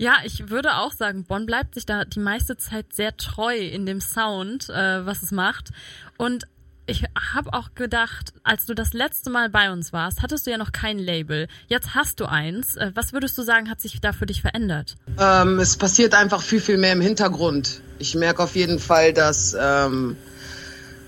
Ja, 0.00 0.18
ich 0.24 0.48
würde 0.48 0.76
auch 0.76 0.92
sagen, 0.92 1.24
Bonn 1.24 1.44
bleibt 1.44 1.74
sich 1.74 1.84
da 1.84 2.04
die 2.04 2.20
meiste 2.20 2.56
Zeit 2.56 2.92
sehr 2.92 3.16
treu 3.16 3.56
in 3.56 3.84
dem 3.84 4.00
Sound, 4.00 4.68
äh, 4.68 5.04
was 5.04 5.24
es 5.24 5.32
macht. 5.32 5.70
Und 6.16 6.46
ich 6.88 7.04
habe 7.34 7.52
auch 7.52 7.74
gedacht, 7.74 8.32
als 8.42 8.64
du 8.66 8.74
das 8.74 8.94
letzte 8.94 9.30
Mal 9.30 9.50
bei 9.50 9.70
uns 9.70 9.92
warst, 9.92 10.22
hattest 10.22 10.46
du 10.46 10.50
ja 10.50 10.56
noch 10.56 10.72
kein 10.72 10.98
Label. 10.98 11.46
Jetzt 11.68 11.94
hast 11.94 12.18
du 12.18 12.24
eins. 12.24 12.76
Äh, 12.76 12.92
was 12.94 13.12
würdest 13.12 13.36
du 13.36 13.42
sagen, 13.42 13.70
hat 13.70 13.80
sich 13.80 14.00
da 14.00 14.12
für 14.12 14.26
dich 14.26 14.40
verändert? 14.40 14.96
Ähm, 15.18 15.58
es 15.58 15.76
passiert 15.76 16.14
einfach 16.14 16.42
viel, 16.42 16.60
viel 16.60 16.78
mehr 16.78 16.94
im 16.94 17.02
Hintergrund. 17.02 17.82
Ich 17.98 18.14
merke 18.14 18.42
auf 18.42 18.56
jeden 18.56 18.78
Fall, 18.78 19.12
dass 19.12 19.54
ähm, 19.60 20.16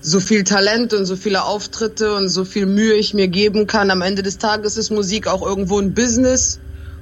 so 0.01 0.19
viel 0.19 0.43
Talent 0.43 0.93
und 0.93 1.05
so 1.05 1.15
viele 1.15 1.43
Auftritte 1.43 2.15
und 2.15 2.29
so 2.29 2.45
viel 2.45 2.67
Mühe 2.67 2.93
ich 2.93 3.15
mir 3.15 3.27
geben 3.27 3.65
kann. 3.65 3.89
Am 3.89 4.01
Ende 4.01 4.21
des 4.21 4.37
Tages 4.37 4.77
ist 4.77 4.91
Musik 4.91 5.27
auch 5.27 5.41
irgendwo 5.41 5.79
ein 5.79 5.95
Business. 5.95 6.59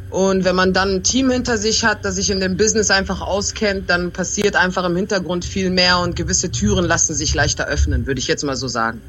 Und 0.10 0.44
wenn 0.44 0.56
man 0.56 0.74
dann 0.74 0.96
ein 0.96 1.04
Team 1.04 1.30
hinter 1.30 1.58
sich 1.58 1.84
hat, 1.84 2.04
das 2.04 2.16
sich 2.16 2.32
in 2.32 2.40
dem 2.40 2.58
Business 2.58 2.90
einfach 2.90 3.22
auskennt, 3.22 3.90
dann 3.90 4.12
passiert 4.12 4.56
einfach 4.56 4.84
im 4.86 4.96
Hintergrund 4.96 5.46
viel 5.46 5.70
mehr 5.70 6.00
und 6.00 6.16
gewisse 6.16 6.52
Türen 6.52 6.86
lassen 6.86 7.14
sich 7.14 7.36
leichter 7.36 7.68
öffnen, 7.68 8.08
würde 8.08 8.20
ich 8.20 8.28
jetzt 8.28 8.44
mal 8.44 8.56
so 8.56 8.68
sagen. 8.68 9.02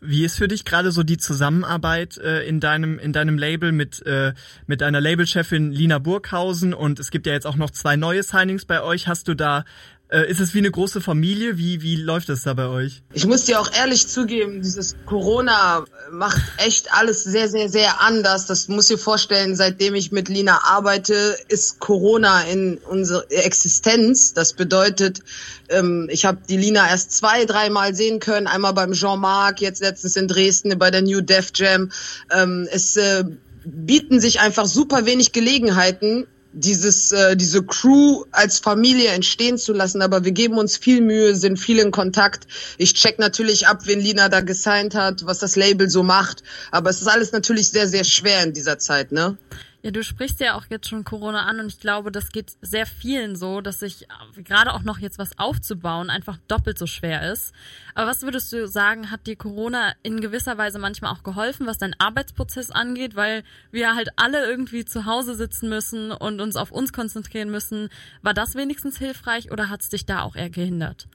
Wie 0.00 0.24
ist 0.24 0.36
für 0.36 0.46
dich 0.46 0.64
gerade 0.64 0.92
so 0.92 1.02
die 1.02 1.16
Zusammenarbeit 1.16 2.18
äh, 2.18 2.46
in 2.46 2.60
deinem 2.60 3.00
in 3.00 3.12
deinem 3.12 3.36
Label 3.36 3.72
mit 3.72 4.06
äh, 4.06 4.32
mit 4.68 4.80
deiner 4.80 5.00
Labelchefin 5.00 5.72
Lina 5.72 5.98
Burghausen 5.98 6.72
und 6.72 7.00
es 7.00 7.10
gibt 7.10 7.26
ja 7.26 7.32
jetzt 7.32 7.46
auch 7.46 7.56
noch 7.56 7.70
zwei 7.70 7.96
neue 7.96 8.22
Signings 8.22 8.64
bei 8.64 8.80
euch. 8.80 9.08
Hast 9.08 9.26
du 9.26 9.34
da 9.34 9.64
äh, 10.10 10.30
ist 10.30 10.40
es 10.40 10.54
wie 10.54 10.58
eine 10.58 10.70
große 10.70 11.00
Familie? 11.00 11.58
Wie, 11.58 11.82
wie 11.82 11.96
läuft 11.96 12.28
das 12.30 12.42
da 12.42 12.54
bei 12.54 12.66
euch? 12.66 13.02
Ich 13.12 13.26
muss 13.26 13.44
dir 13.44 13.60
auch 13.60 13.70
ehrlich 13.72 14.08
zugeben, 14.08 14.62
dieses 14.62 14.96
Corona 15.04 15.84
macht 16.10 16.40
echt 16.56 16.92
alles 16.94 17.24
sehr, 17.24 17.48
sehr, 17.48 17.68
sehr 17.68 18.00
anders. 18.00 18.46
Das 18.46 18.68
muss 18.68 18.86
dir 18.86 18.96
vorstellen, 18.96 19.54
seitdem 19.54 19.94
ich 19.94 20.10
mit 20.10 20.28
Lina 20.28 20.60
arbeite, 20.64 21.36
ist 21.48 21.78
Corona 21.78 22.42
in 22.42 22.78
unserer 22.78 23.30
Existenz. 23.30 24.32
Das 24.32 24.54
bedeutet, 24.54 25.20
ähm, 25.68 26.08
ich 26.10 26.24
habe 26.24 26.38
die 26.48 26.56
Lina 26.56 26.88
erst 26.88 27.12
zwei, 27.12 27.44
dreimal 27.44 27.94
sehen 27.94 28.18
können. 28.18 28.46
Einmal 28.46 28.72
beim 28.72 28.92
Jean-Marc, 28.92 29.60
jetzt 29.60 29.82
letztens 29.82 30.16
in 30.16 30.28
Dresden 30.28 30.78
bei 30.78 30.90
der 30.90 31.02
New 31.02 31.20
Def 31.20 31.50
Jam. 31.54 31.90
Ähm, 32.30 32.66
es 32.70 32.96
äh, 32.96 33.24
bieten 33.64 34.20
sich 34.20 34.40
einfach 34.40 34.66
super 34.66 35.04
wenig 35.04 35.32
Gelegenheiten, 35.32 36.26
dieses, 36.58 37.12
äh, 37.12 37.36
diese 37.36 37.62
Crew 37.62 38.24
als 38.32 38.58
Familie 38.58 39.10
entstehen 39.10 39.58
zu 39.58 39.72
lassen, 39.72 40.02
aber 40.02 40.24
wir 40.24 40.32
geben 40.32 40.58
uns 40.58 40.76
viel 40.76 41.00
Mühe, 41.00 41.34
sind 41.34 41.58
viel 41.58 41.78
in 41.78 41.90
Kontakt. 41.90 42.46
Ich 42.76 42.94
check 42.94 43.18
natürlich 43.18 43.66
ab, 43.66 43.82
wen 43.84 44.00
Lina 44.00 44.28
da 44.28 44.40
gesigned 44.40 44.94
hat, 44.94 45.24
was 45.26 45.38
das 45.38 45.56
Label 45.56 45.88
so 45.88 46.02
macht, 46.02 46.42
aber 46.70 46.90
es 46.90 47.00
ist 47.00 47.08
alles 47.08 47.32
natürlich 47.32 47.70
sehr, 47.70 47.88
sehr 47.88 48.04
schwer 48.04 48.42
in 48.42 48.52
dieser 48.52 48.78
Zeit, 48.78 49.12
ne? 49.12 49.36
Ja, 49.80 49.92
du 49.92 50.02
sprichst 50.02 50.40
ja 50.40 50.56
auch 50.56 50.64
jetzt 50.70 50.88
schon 50.88 51.04
Corona 51.04 51.44
an 51.44 51.60
und 51.60 51.68
ich 51.68 51.78
glaube, 51.78 52.10
das 52.10 52.30
geht 52.30 52.52
sehr 52.60 52.84
vielen 52.84 53.36
so, 53.36 53.60
dass 53.60 53.78
sich 53.78 54.06
äh, 54.36 54.42
gerade 54.42 54.74
auch 54.74 54.82
noch 54.82 54.98
jetzt 54.98 55.18
was 55.18 55.38
aufzubauen 55.38 56.10
einfach 56.10 56.36
doppelt 56.48 56.76
so 56.76 56.88
schwer 56.88 57.30
ist. 57.30 57.52
Aber 57.94 58.10
was 58.10 58.22
würdest 58.22 58.52
du 58.52 58.66
sagen, 58.66 59.12
hat 59.12 59.28
dir 59.28 59.36
Corona 59.36 59.92
in 60.02 60.20
gewisser 60.20 60.58
Weise 60.58 60.80
manchmal 60.80 61.12
auch 61.12 61.22
geholfen, 61.22 61.66
was 61.68 61.78
deinen 61.78 61.94
Arbeitsprozess 61.98 62.72
angeht, 62.72 63.14
weil 63.14 63.44
wir 63.70 63.94
halt 63.94 64.08
alle 64.16 64.44
irgendwie 64.46 64.84
zu 64.84 65.06
Hause 65.06 65.36
sitzen 65.36 65.68
müssen 65.68 66.10
und 66.10 66.40
uns 66.40 66.56
auf 66.56 66.72
uns 66.72 66.92
konzentrieren 66.92 67.50
müssen? 67.50 67.88
War 68.20 68.34
das 68.34 68.56
wenigstens 68.56 68.98
hilfreich 68.98 69.52
oder 69.52 69.68
hat 69.68 69.82
es 69.82 69.90
dich 69.90 70.04
da 70.06 70.22
auch 70.22 70.34
eher 70.34 70.50
gehindert? 70.50 71.06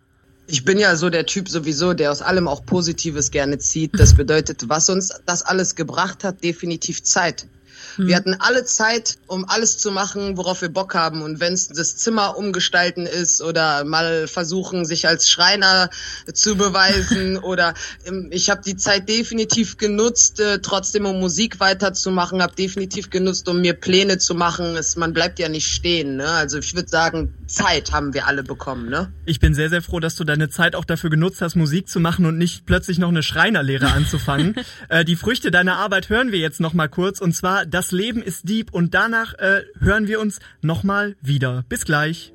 Ich 0.47 0.63
bin 0.63 0.77
ja 0.77 0.95
so 0.95 1.09
der 1.09 1.25
Typ 1.25 1.49
sowieso, 1.49 1.93
der 1.93 2.11
aus 2.11 2.21
allem 2.21 2.47
auch 2.47 2.65
Positives 2.65 3.31
gerne 3.31 3.57
zieht. 3.57 3.97
Das 3.99 4.13
bedeutet, 4.15 4.69
was 4.69 4.89
uns 4.89 5.11
das 5.25 5.41
alles 5.41 5.75
gebracht 5.75 6.23
hat, 6.23 6.43
definitiv 6.43 7.03
Zeit. 7.03 7.47
Mhm. 7.97 8.07
Wir 8.07 8.15
hatten 8.15 8.35
alle 8.39 8.65
Zeit, 8.65 9.17
um 9.27 9.45
alles 9.47 9.77
zu 9.77 9.91
machen, 9.91 10.37
worauf 10.37 10.61
wir 10.61 10.69
Bock 10.69 10.95
haben. 10.95 11.21
Und 11.21 11.39
wenn 11.39 11.53
es 11.53 11.67
das 11.67 11.97
Zimmer 11.97 12.37
umgestalten 12.37 13.05
ist 13.05 13.41
oder 13.41 13.83
mal 13.83 14.27
versuchen, 14.27 14.85
sich 14.85 15.07
als 15.07 15.29
Schreiner 15.29 15.89
zu 16.33 16.55
beweisen 16.55 17.37
oder 17.43 17.73
ähm, 18.05 18.29
ich 18.31 18.49
habe 18.49 18.61
die 18.65 18.75
Zeit 18.75 19.09
definitiv 19.09 19.77
genutzt, 19.77 20.39
äh, 20.39 20.59
trotzdem 20.59 21.05
um 21.05 21.19
Musik 21.19 21.59
weiterzumachen, 21.59 22.41
habe 22.41 22.55
definitiv 22.55 23.09
genutzt, 23.09 23.47
um 23.47 23.61
mir 23.61 23.73
Pläne 23.73 24.17
zu 24.17 24.35
machen. 24.35 24.75
Es, 24.75 24.95
man 24.95 25.13
bleibt 25.13 25.39
ja 25.39 25.49
nicht 25.49 25.67
stehen. 25.67 26.17
Ne? 26.17 26.27
Also 26.27 26.57
ich 26.59 26.75
würde 26.75 26.89
sagen, 26.89 27.33
Zeit 27.47 27.91
haben 27.91 28.13
wir 28.13 28.27
alle 28.27 28.43
bekommen. 28.43 28.89
Ne? 28.89 29.11
Ich 29.25 29.39
bin 29.39 29.53
sehr, 29.53 29.69
sehr 29.69 29.81
froh, 29.81 29.99
dass 29.99 30.15
du 30.15 30.23
deine 30.23 30.49
Zeit 30.49 30.75
auch 30.75 30.85
dafür 30.85 31.09
genutzt 31.09 31.41
hast, 31.41 31.55
Musik 31.55 31.87
zu 31.87 31.99
machen 31.99 32.25
und 32.25 32.37
nicht 32.37 32.65
plötzlich 32.65 32.97
noch 32.97 33.09
eine 33.09 33.23
Schreinerlehre 33.23 33.91
anzufangen. 33.91 34.55
äh, 34.89 35.05
die 35.05 35.15
Früchte 35.15 35.51
deiner 35.51 35.77
Arbeit 35.77 36.09
hören 36.09 36.31
wir 36.31 36.39
jetzt 36.39 36.59
noch 36.59 36.73
mal 36.73 36.87
kurz 36.87 37.19
und 37.19 37.33
zwar 37.33 37.65
das 37.73 37.91
Leben 37.91 38.21
ist 38.21 38.47
Dieb 38.47 38.71
und 38.71 38.93
danach 38.93 39.33
äh, 39.39 39.63
hören 39.79 40.07
wir 40.07 40.19
uns 40.19 40.39
nochmal 40.61 41.15
wieder. 41.21 41.65
Bis 41.69 41.85
gleich. 41.85 42.31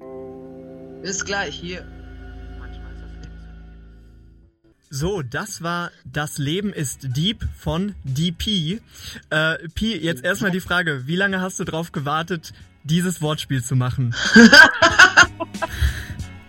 Bis 1.01 1.25
gleich, 1.25 1.55
hier. 1.55 1.87
So, 4.91 5.23
das 5.23 5.63
war 5.63 5.93
Das 6.05 6.39
Leben 6.39 6.73
ist 6.73 7.17
Deep 7.17 7.47
von 7.57 7.95
DP. 8.03 8.81
Äh, 9.31 9.69
Pi, 9.75 9.97
jetzt 9.97 10.25
erstmal 10.25 10.51
die 10.51 10.61
Frage, 10.61 11.07
wie 11.07 11.15
lange 11.15 11.41
hast 11.41 11.61
du 11.61 11.65
drauf 11.65 11.93
gewartet, 11.93 12.53
dieses 12.83 13.23
Wortspiel 13.23 13.63
zu 13.63 13.77
machen? 13.77 14.17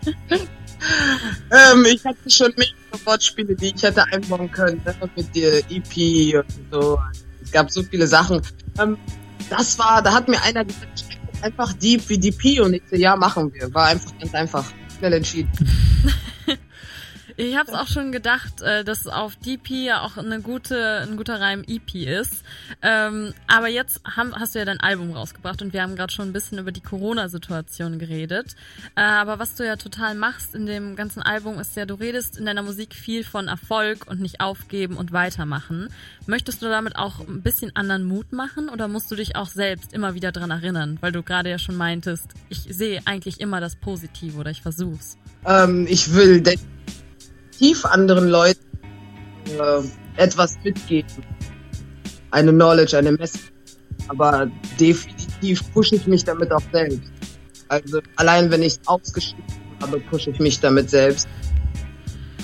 ähm, 0.05 1.85
ich 1.85 2.03
hatte 2.05 2.29
schon 2.29 2.53
mehrere 2.57 3.05
Wortspiele, 3.05 3.55
die 3.55 3.73
ich 3.75 3.83
hätte 3.83 4.03
einbauen 4.05 4.49
können, 4.49 4.81
ne? 4.83 4.95
mit 5.15 5.35
der 5.35 5.59
EP 5.69 6.43
und 6.43 6.71
so. 6.71 6.97
Es 7.49 7.53
gab 7.53 7.71
so 7.71 7.81
viele 7.81 8.05
Sachen. 8.05 8.43
Ähm, 8.79 8.95
das 9.49 9.79
war, 9.79 10.03
da 10.03 10.13
hat 10.13 10.27
mir 10.27 10.39
einer 10.43 10.63
gesagt, 10.63 11.03
einfach 11.41 11.73
Deep 11.73 12.07
wie 12.07 12.19
DP 12.19 12.59
und 12.59 12.75
ich 12.75 12.83
so, 12.87 12.95
ja, 12.95 13.15
machen 13.15 13.51
wir. 13.51 13.73
War 13.73 13.87
einfach 13.87 14.11
ganz 14.19 14.35
einfach. 14.35 14.65
Schnell 14.99 15.13
entschieden. 15.13 15.49
Ich 17.41 17.55
habe 17.55 17.71
es 17.71 17.77
auch 17.77 17.87
schon 17.87 18.11
gedacht, 18.11 18.61
äh, 18.61 18.83
dass 18.83 19.07
auf 19.07 19.37
DP 19.37 19.85
ja 19.85 20.01
auch 20.01 20.17
eine 20.17 20.41
gute, 20.41 21.07
ein 21.09 21.15
guter 21.15 21.39
Reim 21.39 21.63
EP 21.65 21.95
ist. 21.95 22.43
Ähm, 22.81 23.33
aber 23.47 23.69
jetzt 23.69 24.01
hast 24.03 24.55
du 24.55 24.59
ja 24.59 24.65
dein 24.65 24.81
Album 24.81 25.13
rausgebracht 25.13 25.61
und 25.61 25.71
wir 25.71 25.81
haben 25.81 25.95
gerade 25.95 26.11
schon 26.11 26.27
ein 26.27 26.33
bisschen 26.33 26.57
über 26.57 26.73
die 26.73 26.81
Corona-Situation 26.81 27.97
geredet. 27.97 28.57
Äh, 28.97 29.03
aber 29.03 29.39
was 29.39 29.55
du 29.55 29.65
ja 29.65 29.77
total 29.77 30.15
machst 30.15 30.53
in 30.53 30.65
dem 30.65 30.97
ganzen 30.97 31.21
Album 31.21 31.59
ist 31.59 31.77
ja, 31.77 31.85
du 31.85 31.93
redest 31.93 32.37
in 32.37 32.45
deiner 32.45 32.61
Musik 32.61 32.93
viel 32.93 33.23
von 33.23 33.47
Erfolg 33.47 34.05
und 34.07 34.19
nicht 34.19 34.41
aufgeben 34.41 34.97
und 34.97 35.13
weitermachen. 35.13 35.87
Möchtest 36.25 36.61
du 36.61 36.65
damit 36.65 36.97
auch 36.97 37.21
ein 37.21 37.41
bisschen 37.41 37.73
anderen 37.73 38.03
Mut 38.03 38.33
machen 38.33 38.67
oder 38.67 38.89
musst 38.89 39.11
du 39.11 39.15
dich 39.15 39.37
auch 39.37 39.47
selbst 39.47 39.93
immer 39.93 40.13
wieder 40.13 40.33
dran 40.33 40.51
erinnern? 40.51 40.97
Weil 40.99 41.13
du 41.13 41.23
gerade 41.23 41.49
ja 41.49 41.57
schon 41.57 41.77
meintest, 41.77 42.33
ich 42.49 42.65
sehe 42.69 43.01
eigentlich 43.05 43.39
immer 43.39 43.61
das 43.61 43.77
Positive 43.77 44.37
oder 44.37 44.51
ich 44.51 44.61
versuch's. 44.61 45.15
Ähm, 45.45 45.87
ich 45.89 46.13
will 46.13 46.41
definitiv 47.59 47.85
anderen 47.85 48.29
Leuten 48.29 48.59
äh, 49.47 50.21
etwas 50.21 50.57
mitgeben. 50.63 51.23
Eine 52.31 52.51
Knowledge, 52.51 52.97
eine 52.97 53.11
Message. 53.11 53.51
Aber 54.07 54.49
definitiv 54.79 55.61
pushe 55.73 55.95
ich 55.95 56.07
mich 56.07 56.23
damit 56.23 56.51
auch 56.51 56.61
selbst. 56.71 57.11
Also 57.67 58.01
allein 58.15 58.49
wenn 58.49 58.63
ich 58.63 58.73
es 58.73 58.79
ausgeschrieben 58.87 59.43
habe, 59.81 59.99
pushe 59.99 60.31
ich 60.31 60.39
mich 60.39 60.59
damit 60.59 60.89
selbst. 60.89 61.27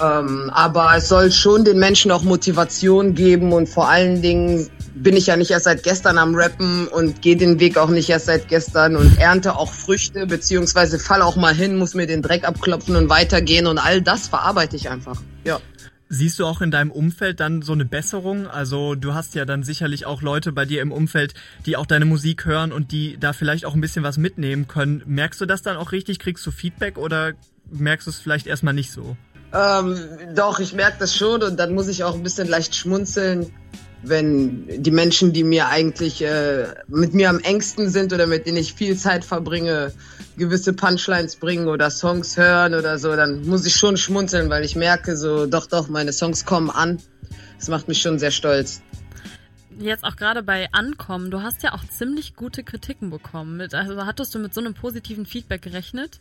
Ähm, 0.02 0.50
aber 0.54 0.94
es 0.98 1.08
soll 1.08 1.32
schon 1.32 1.64
den 1.64 1.80
Menschen 1.80 2.12
auch 2.12 2.24
Motivation 2.24 3.16
geben 3.16 3.54
und 3.54 3.70
vor 3.70 3.90
allen 3.90 4.22
Dingen 4.22 4.70
bin 4.94 5.16
ich 5.16 5.28
ja 5.28 5.36
nicht 5.36 5.52
erst 5.52 5.66
seit 5.66 5.84
gestern 5.84 6.18
am 6.18 6.36
Rappen 6.36 6.88
und 6.88 7.22
gehe 7.22 7.36
den 7.36 7.60
Weg 7.60 7.78
auch 7.78 7.90
nicht 7.90 8.10
erst 8.10 8.26
seit 8.26 8.48
gestern 8.48 8.96
und 8.96 9.18
ernte 9.20 9.56
auch 9.56 9.72
Früchte, 9.72 10.26
beziehungsweise 10.26 11.00
fall 11.00 11.22
auch 11.22 11.36
mal 11.36 11.54
hin, 11.54 11.78
muss 11.78 11.94
mir 11.94 12.08
den 12.08 12.22
Dreck 12.22 12.46
abklopfen 12.46 12.96
und 12.96 13.10
weitergehen 13.10 13.68
und 13.68 13.78
all 13.78 14.02
das 14.02 14.28
verarbeite 14.28 14.76
ich 14.76 14.90
einfach. 14.90 15.22
Ja. 15.44 15.60
Siehst 16.08 16.38
du 16.40 16.46
auch 16.46 16.62
in 16.62 16.70
deinem 16.70 16.92
Umfeld 16.92 17.40
dann 17.40 17.64
so 17.64 17.74
eine 17.74 17.84
Besserung? 17.84 18.48
Also 18.48 18.94
du 18.96 19.14
hast 19.14 19.34
ja 19.34 19.44
dann 19.44 19.64
sicherlich 19.64 20.06
auch 20.06 20.22
Leute 20.22 20.52
bei 20.52 20.66
dir 20.66 20.82
im 20.82 20.92
Umfeld, 20.92 21.34
die 21.66 21.78
auch 21.78 21.88
deine 21.88 22.06
Musik 22.06 22.46
hören 22.46 22.72
und 22.72 22.92
die 22.92 23.18
da 23.20 23.34
vielleicht 23.34 23.66
auch 23.66 23.74
ein 23.74 23.82
bisschen 23.82 24.04
was 24.04 24.18
mitnehmen 24.18 24.68
können. 24.68 25.02
Merkst 25.08 25.42
du 25.42 25.46
das 25.46 25.64
dann 25.64 25.78
auch 25.78 25.92
richtig? 25.92 26.20
Kriegst 26.20 26.46
du 26.46 26.52
Feedback 26.52 27.00
oder 27.00 27.34
merkst 27.72 28.06
du 28.06 28.12
es 28.12 28.20
vielleicht 28.20 28.46
erstmal 28.46 28.76
nicht 28.76 28.92
so? 28.92 29.18
Ähm, 29.56 29.98
doch, 30.36 30.60
ich 30.60 30.74
merke 30.74 30.98
das 31.00 31.16
schon 31.16 31.42
und 31.42 31.58
dann 31.58 31.74
muss 31.74 31.88
ich 31.88 32.04
auch 32.04 32.16
ein 32.16 32.24
bisschen 32.24 32.50
leicht 32.50 32.76
schmunzeln, 32.76 33.54
wenn 34.04 34.84
die 34.84 34.92
Menschen, 34.92 35.32
die 35.32 35.44
mir 35.44 35.68
eigentlich 35.68 36.22
äh, 36.22 36.66
mit 36.88 37.14
mir 37.14 37.30
am 37.30 37.40
engsten 37.40 37.90
sind 37.90 38.12
oder 38.12 38.28
mit 38.28 38.46
denen 38.46 38.58
ich 38.58 38.74
viel 38.74 38.98
Zeit 38.98 39.24
verbringe, 39.24 39.94
gewisse 40.38 40.74
Punchlines 40.74 41.38
bringen 41.38 41.68
oder 41.68 41.90
Songs 41.90 42.36
hören 42.36 42.74
oder 42.74 43.00
so, 43.00 43.16
dann 43.16 43.48
muss 43.48 43.66
ich 43.66 43.76
schon 43.76 43.96
schmunzeln, 43.96 44.50
weil 44.50 44.66
ich 44.66 44.76
merke 44.76 45.16
so, 45.16 45.46
doch, 45.46 45.68
doch, 45.68 45.88
meine 45.88 46.12
Songs 46.12 46.46
kommen 46.46 46.70
an. 46.70 47.00
Das 47.58 47.70
macht 47.70 47.88
mich 47.88 48.02
schon 48.02 48.20
sehr 48.20 48.32
stolz. 48.32 48.82
Jetzt 49.78 50.04
auch 50.04 50.16
gerade 50.16 50.42
bei 50.42 50.70
Ankommen, 50.72 51.32
du 51.32 51.42
hast 51.42 51.64
ja 51.64 51.74
auch 51.74 51.84
ziemlich 51.86 52.36
gute 52.36 52.64
Kritiken 52.64 53.10
bekommen. 53.10 53.60
Also 53.60 54.06
hattest 54.06 54.34
du 54.34 54.40
mit 54.40 54.54
so 54.54 54.62
einem 54.62 54.74
positiven 54.74 55.26
Feedback 55.26 55.62
gerechnet? 55.62 56.20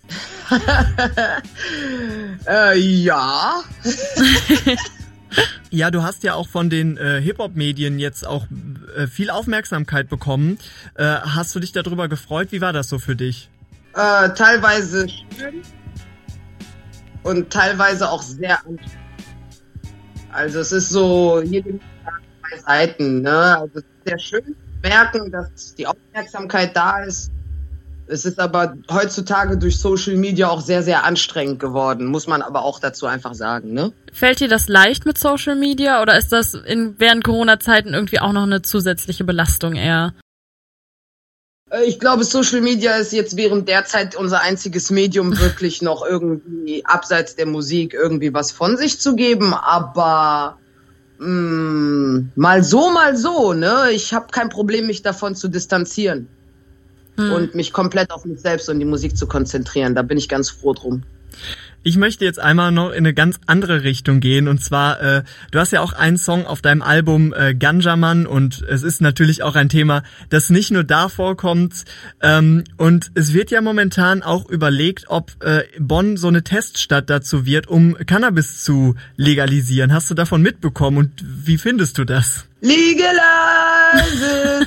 äh, 2.47 2.79
ja. 2.79 3.63
Ja, 5.71 5.91
du 5.91 6.05
hast 6.05 6.23
ja 6.23 6.35
auch 6.35 6.47
von 6.47 6.71
den 6.71 6.97
äh, 6.97 7.21
Hip-Hop-Medien 7.21 7.99
jetzt 7.99 8.25
auch 8.25 8.47
äh, 8.97 9.09
viel 9.09 9.31
Aufmerksamkeit 9.31 10.09
bekommen. 10.09 10.59
Äh, 10.95 11.05
hast 11.05 11.53
du 11.57 11.59
dich 11.59 11.73
darüber 11.73 12.07
gefreut? 12.07 12.53
Wie 12.53 12.61
war 12.61 12.73
das 12.73 12.89
so 12.89 13.01
für 13.01 13.17
dich? 13.17 13.51
Äh, 13.95 14.29
teilweise 14.35 15.09
schön 15.09 15.63
und 17.25 17.51
teilweise 17.51 18.09
auch 18.09 18.23
sehr 18.23 18.59
anstrengend. 18.59 19.05
Also 20.31 20.61
es 20.61 20.71
ist 20.71 20.91
so 20.91 21.43
jede 21.43 21.81
zwei 22.59 22.87
Seiten. 22.87 23.23
Ne? 23.23 23.59
Also 23.59 23.79
es 23.79 23.85
ist 23.85 24.07
sehr 24.07 24.19
schön 24.19 24.57
merken, 24.83 25.31
dass 25.31 25.75
die 25.75 25.87
Aufmerksamkeit 25.87 26.77
da 26.77 27.01
ist. 27.01 27.31
Es 28.07 28.27
ist 28.27 28.39
aber 28.39 28.77
heutzutage 28.91 29.57
durch 29.57 29.79
Social 29.79 30.17
Media 30.17 30.49
auch 30.49 30.61
sehr, 30.61 30.83
sehr 30.83 31.05
anstrengend 31.05 31.59
geworden, 31.59 32.05
muss 32.05 32.27
man 32.27 32.43
aber 32.43 32.63
auch 32.63 32.79
dazu 32.79 33.07
einfach 33.07 33.33
sagen. 33.33 33.73
Ne? 33.73 33.93
Fällt 34.13 34.41
dir 34.41 34.49
das 34.49 34.69
leicht 34.69 35.07
mit 35.07 35.17
Social 35.17 35.57
Media 35.57 36.03
oder 36.03 36.19
ist 36.19 36.31
das 36.31 36.53
in, 36.53 36.97
während 36.99 37.25
Corona-Zeiten 37.25 37.95
irgendwie 37.95 38.21
auch 38.21 38.33
noch 38.33 38.43
eine 38.43 38.61
zusätzliche 38.61 39.25
Belastung 39.25 39.75
eher? 39.75 40.13
Äh, 41.71 41.85
ich 41.85 41.99
glaube, 41.99 42.25
Social 42.25 42.61
Media 42.61 42.97
ist 42.97 43.13
jetzt 43.13 43.37
während 43.37 43.69
der 43.69 43.87
Zeit 43.87 44.15
unser 44.17 44.43
einziges 44.43 44.91
Medium, 44.91 45.39
wirklich 45.41 45.81
noch 45.83 46.05
irgendwie 46.05 46.85
abseits 46.85 47.37
der 47.37 47.47
Musik 47.47 47.95
irgendwie 47.95 48.35
was 48.35 48.53
von 48.53 48.77
sich 48.77 49.01
zu 49.01 49.17
geben. 49.17 49.55
Aber 49.55 50.59
mh, 51.25 52.19
mm, 52.19 52.33
mal 52.37 52.63
so, 52.63 52.91
mal 52.91 53.17
so. 53.17 53.53
Ne, 53.53 53.91
ich 53.93 54.13
habe 54.13 54.27
kein 54.31 54.49
Problem, 54.49 54.87
mich 54.87 55.03
davon 55.03 55.35
zu 55.35 55.49
distanzieren 55.49 56.29
hm. 57.17 57.33
und 57.33 57.55
mich 57.55 57.73
komplett 57.73 58.11
auf 58.11 58.25
mich 58.25 58.41
selbst 58.41 58.69
und 58.69 58.79
die 58.79 58.85
Musik 58.85 59.17
zu 59.17 59.27
konzentrieren. 59.27 59.95
Da 59.95 60.03
bin 60.03 60.19
ich 60.19 60.29
ganz 60.29 60.51
froh 60.51 60.73
drum. 60.73 61.03
Ich 61.87 61.99
möchte 61.99 62.25
jetzt 62.25 62.39
einmal 62.39 62.73
noch 62.73 62.93
in 62.93 62.97
eine 62.97 63.13
ganz 63.13 63.39
andere 63.45 63.83
Richtung 63.83 64.21
gehen 64.21 64.49
und 64.49 64.65
zwar, 64.65 65.03
äh, 65.03 65.23
du 65.51 65.59
hast 65.59 65.71
ja 65.71 65.83
auch 65.83 65.93
einen 65.93 66.17
Song 66.17 66.47
auf 66.47 66.63
deinem 66.63 66.81
Album 66.81 67.35
äh, 67.35 67.55
Ganjaman 67.55 68.27
und 68.27 68.63
es 68.63 68.83
ist 68.83 69.03
natürlich 69.03 69.43
auch 69.43 69.55
ein 69.55 69.69
Thema, 69.69 70.03
das 70.31 70.49
nicht 70.49 70.71
nur 70.71 70.83
da 70.83 71.11
vorkommt 71.11 71.85
ähm, 72.23 72.65
und 72.79 73.11
es 73.15 73.35
wird 73.35 73.51
ja 73.51 73.61
momentan 73.61 74.23
auch 74.23 74.49
überlegt, 74.49 75.05
ob 75.09 75.33
äh, 75.45 75.65
Bonn 75.79 76.17
so 76.17 76.29
eine 76.29 76.43
Teststadt 76.43 77.11
dazu 77.11 77.45
wird, 77.45 77.67
um 77.67 77.99
Cannabis 78.07 78.65
zu 78.65 78.95
legalisieren. 79.17 79.93
Hast 79.93 80.11
du 80.11 80.15
davon 80.15 80.41
mitbekommen 80.41 80.97
und 80.97 81.23
wie 81.23 81.59
findest 81.59 81.99
du 81.99 82.07
das? 82.07 82.47
Legalize, 82.63 83.13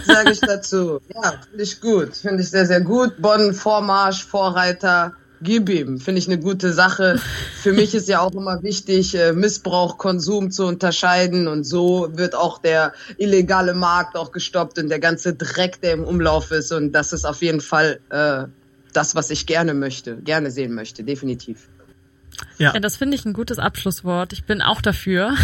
sage 0.05 0.33
ich 0.33 0.39
dazu. 0.39 1.01
Ja, 1.15 1.33
finde 1.49 1.63
ich 1.63 1.81
gut, 1.81 2.15
finde 2.15 2.43
ich 2.43 2.49
sehr, 2.51 2.67
sehr 2.67 2.81
gut. 2.81 3.19
Bonn, 3.19 3.55
Vormarsch, 3.55 4.23
Vorreiter 4.23 5.15
gib 5.41 5.69
ihm. 5.69 5.99
Finde 5.99 6.19
ich 6.19 6.27
eine 6.27 6.39
gute 6.39 6.73
Sache. 6.73 7.19
Für 7.61 7.73
mich 7.73 7.93
ist 7.95 8.07
ja 8.07 8.19
auch 8.21 8.33
immer 8.33 8.63
wichtig, 8.63 9.15
äh, 9.15 9.33
Missbrauch, 9.33 9.97
Konsum 9.97 10.51
zu 10.51 10.65
unterscheiden 10.65 11.47
und 11.47 11.63
so 11.63 12.09
wird 12.13 12.35
auch 12.35 12.59
der 12.59 12.93
illegale 13.17 13.73
Markt 13.73 14.15
auch 14.15 14.31
gestoppt 14.31 14.79
und 14.79 14.89
der 14.89 14.99
ganze 14.99 15.33
Dreck, 15.33 15.81
der 15.81 15.93
im 15.93 16.03
Umlauf 16.03 16.51
ist 16.51 16.71
und 16.71 16.91
das 16.91 17.13
ist 17.13 17.25
auf 17.25 17.41
jeden 17.41 17.61
Fall 17.61 17.99
äh, 18.09 18.45
das, 18.93 19.15
was 19.15 19.29
ich 19.29 19.45
gerne 19.45 19.73
möchte, 19.73 20.17
gerne 20.17 20.51
sehen 20.51 20.73
möchte, 20.73 21.03
definitiv. 21.03 21.67
Ja, 22.57 22.73
ja 22.73 22.79
das 22.79 22.97
finde 22.97 23.15
ich 23.15 23.25
ein 23.25 23.33
gutes 23.33 23.59
Abschlusswort. 23.59 24.33
Ich 24.33 24.45
bin 24.45 24.61
auch 24.61 24.81
dafür. 24.81 25.35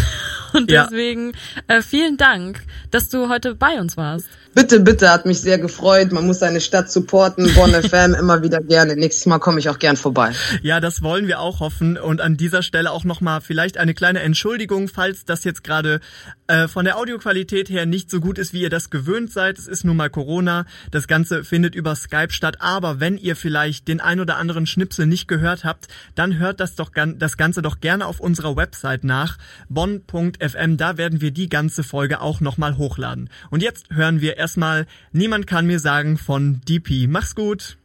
Und 0.54 0.70
deswegen 0.70 1.32
ja. 1.68 1.76
äh, 1.76 1.82
vielen 1.82 2.16
Dank, 2.16 2.62
dass 2.90 3.08
du 3.08 3.28
heute 3.28 3.54
bei 3.54 3.80
uns 3.80 3.96
warst. 3.96 4.28
Bitte, 4.54 4.78
bitte, 4.78 5.10
hat 5.10 5.26
mich 5.26 5.40
sehr 5.40 5.58
gefreut. 5.58 6.12
Man 6.12 6.28
muss 6.28 6.38
seine 6.38 6.60
Stadt 6.60 6.90
supporten. 6.90 7.52
Bonn 7.54 7.72
FM 7.82 8.14
immer 8.14 8.42
wieder 8.42 8.60
gerne. 8.60 8.94
Nächstes 8.94 9.26
Mal 9.26 9.40
komme 9.40 9.58
ich 9.58 9.68
auch 9.68 9.80
gern 9.80 9.96
vorbei. 9.96 10.32
Ja, 10.62 10.78
das 10.78 11.02
wollen 11.02 11.26
wir 11.26 11.40
auch 11.40 11.58
hoffen. 11.58 11.96
Und 11.96 12.20
an 12.20 12.36
dieser 12.36 12.62
Stelle 12.62 12.92
auch 12.92 13.02
nochmal 13.02 13.40
vielleicht 13.40 13.78
eine 13.78 13.94
kleine 13.94 14.20
Entschuldigung, 14.20 14.86
falls 14.86 15.24
das 15.24 15.42
jetzt 15.42 15.64
gerade 15.64 15.98
äh, 16.46 16.68
von 16.68 16.84
der 16.84 16.98
Audioqualität 16.98 17.68
her 17.68 17.84
nicht 17.84 18.10
so 18.10 18.20
gut 18.20 18.38
ist, 18.38 18.52
wie 18.52 18.62
ihr 18.62 18.70
das 18.70 18.90
gewöhnt 18.90 19.32
seid. 19.32 19.58
Es 19.58 19.66
ist 19.66 19.84
nun 19.84 19.96
mal 19.96 20.08
Corona. 20.08 20.66
Das 20.92 21.08
Ganze 21.08 21.42
findet 21.42 21.74
über 21.74 21.96
Skype 21.96 22.30
statt. 22.30 22.58
Aber 22.60 23.00
wenn 23.00 23.18
ihr 23.18 23.34
vielleicht 23.34 23.88
den 23.88 24.00
ein 24.00 24.20
oder 24.20 24.36
anderen 24.36 24.66
Schnipsel 24.66 25.06
nicht 25.06 25.26
gehört 25.26 25.64
habt, 25.64 25.88
dann 26.14 26.38
hört 26.38 26.60
das 26.60 26.76
doch 26.76 26.92
das 26.94 27.36
Ganze 27.36 27.60
doch 27.60 27.80
gerne 27.80 28.06
auf 28.06 28.20
unserer 28.20 28.54
Website 28.54 29.02
nach. 29.02 29.36
bonn.fm. 29.68 30.43
Da 30.76 30.98
werden 30.98 31.20
wir 31.20 31.30
die 31.30 31.48
ganze 31.48 31.82
Folge 31.82 32.20
auch 32.20 32.40
nochmal 32.40 32.76
hochladen. 32.76 33.30
Und 33.50 33.62
jetzt 33.62 33.90
hören 33.90 34.20
wir 34.20 34.36
erstmal 34.36 34.86
Niemand 35.12 35.46
kann 35.46 35.66
mir 35.66 35.78
sagen 35.78 36.18
von 36.18 36.60
DP. 36.68 37.06
Mach's 37.08 37.34
gut. 37.34 37.78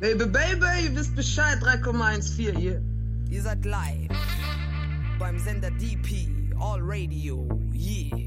Baby, 0.00 0.26
baby, 0.26 0.84
ihr 0.84 0.96
wisst 0.96 1.14
Bescheid, 1.14 1.58
3,14 1.62 2.58
hier. 2.58 2.82
Ihr 3.30 3.42
seid 3.42 3.64
live 3.64 4.10
beim 5.18 5.38
Sender 5.38 5.70
DP, 5.70 6.28
All 6.60 6.80
Radio, 6.82 7.48
yeah. 7.72 8.23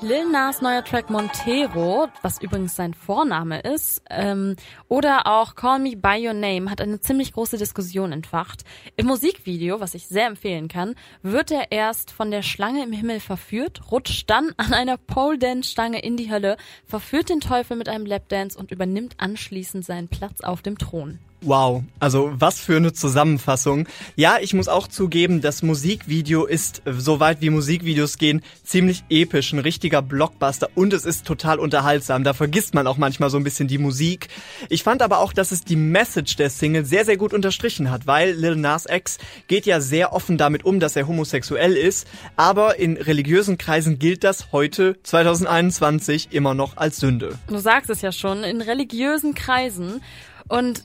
Lil 0.00 0.30
Nas 0.30 0.62
neuer 0.62 0.84
Track 0.84 1.10
Montero, 1.10 2.06
was 2.22 2.40
übrigens 2.40 2.76
sein 2.76 2.94
Vorname 2.94 3.58
ist, 3.58 4.00
ähm, 4.10 4.54
oder 4.86 5.26
auch 5.26 5.56
Call 5.56 5.80
Me 5.80 5.96
By 5.96 6.24
Your 6.24 6.34
Name 6.34 6.70
hat 6.70 6.80
eine 6.80 7.00
ziemlich 7.00 7.32
große 7.32 7.58
Diskussion 7.58 8.12
entfacht. 8.12 8.62
Im 8.94 9.06
Musikvideo, 9.06 9.80
was 9.80 9.94
ich 9.94 10.06
sehr 10.06 10.28
empfehlen 10.28 10.68
kann, 10.68 10.94
wird 11.22 11.50
er 11.50 11.72
erst 11.72 12.12
von 12.12 12.30
der 12.30 12.42
Schlange 12.42 12.84
im 12.84 12.92
Himmel 12.92 13.18
verführt, 13.18 13.90
rutscht 13.90 14.30
dann 14.30 14.54
an 14.56 14.72
einer 14.72 14.98
Pole 14.98 15.36
Dance 15.36 15.68
Stange 15.68 15.98
in 15.98 16.16
die 16.16 16.30
Hölle, 16.30 16.58
verführt 16.84 17.28
den 17.28 17.40
Teufel 17.40 17.76
mit 17.76 17.88
einem 17.88 18.06
Lapdance 18.06 18.56
und 18.56 18.70
übernimmt 18.70 19.16
anschließend 19.18 19.84
seinen 19.84 20.06
Platz 20.06 20.42
auf 20.42 20.62
dem 20.62 20.78
Thron. 20.78 21.18
Wow, 21.40 21.84
also 22.00 22.32
was 22.34 22.58
für 22.58 22.76
eine 22.76 22.92
Zusammenfassung. 22.92 23.86
Ja, 24.16 24.38
ich 24.40 24.54
muss 24.54 24.66
auch 24.66 24.88
zugeben, 24.88 25.40
das 25.40 25.62
Musikvideo 25.62 26.46
ist, 26.46 26.82
äh, 26.84 26.94
soweit 26.94 27.40
wie 27.40 27.50
Musikvideos 27.50 28.18
gehen, 28.18 28.42
ziemlich 28.64 29.04
episch, 29.08 29.52
ein 29.52 29.60
richtiger 29.60 30.02
Blockbuster 30.02 30.68
und 30.74 30.92
es 30.92 31.04
ist 31.04 31.24
total 31.24 31.60
unterhaltsam. 31.60 32.24
Da 32.24 32.34
vergisst 32.34 32.74
man 32.74 32.88
auch 32.88 32.96
manchmal 32.96 33.30
so 33.30 33.36
ein 33.36 33.44
bisschen 33.44 33.68
die 33.68 33.78
Musik. 33.78 34.28
Ich 34.68 34.82
fand 34.82 35.00
aber 35.00 35.18
auch, 35.20 35.32
dass 35.32 35.52
es 35.52 35.62
die 35.62 35.76
Message 35.76 36.34
der 36.34 36.50
Single 36.50 36.84
sehr, 36.84 37.04
sehr 37.04 37.16
gut 37.16 37.32
unterstrichen 37.32 37.88
hat, 37.88 38.08
weil 38.08 38.32
Lil 38.32 38.56
Nas 38.56 38.86
X 38.90 39.18
geht 39.46 39.64
ja 39.64 39.80
sehr 39.80 40.12
offen 40.12 40.38
damit 40.38 40.64
um, 40.64 40.80
dass 40.80 40.96
er 40.96 41.06
homosexuell 41.06 41.76
ist, 41.76 42.08
aber 42.34 42.80
in 42.80 42.96
religiösen 42.96 43.58
Kreisen 43.58 44.00
gilt 44.00 44.24
das 44.24 44.50
heute, 44.50 44.96
2021, 45.04 46.32
immer 46.32 46.54
noch 46.54 46.76
als 46.76 46.96
Sünde. 46.96 47.38
Du 47.46 47.58
sagst 47.58 47.90
es 47.90 48.02
ja 48.02 48.10
schon, 48.10 48.42
in 48.42 48.60
religiösen 48.60 49.34
Kreisen 49.34 50.02
und 50.48 50.82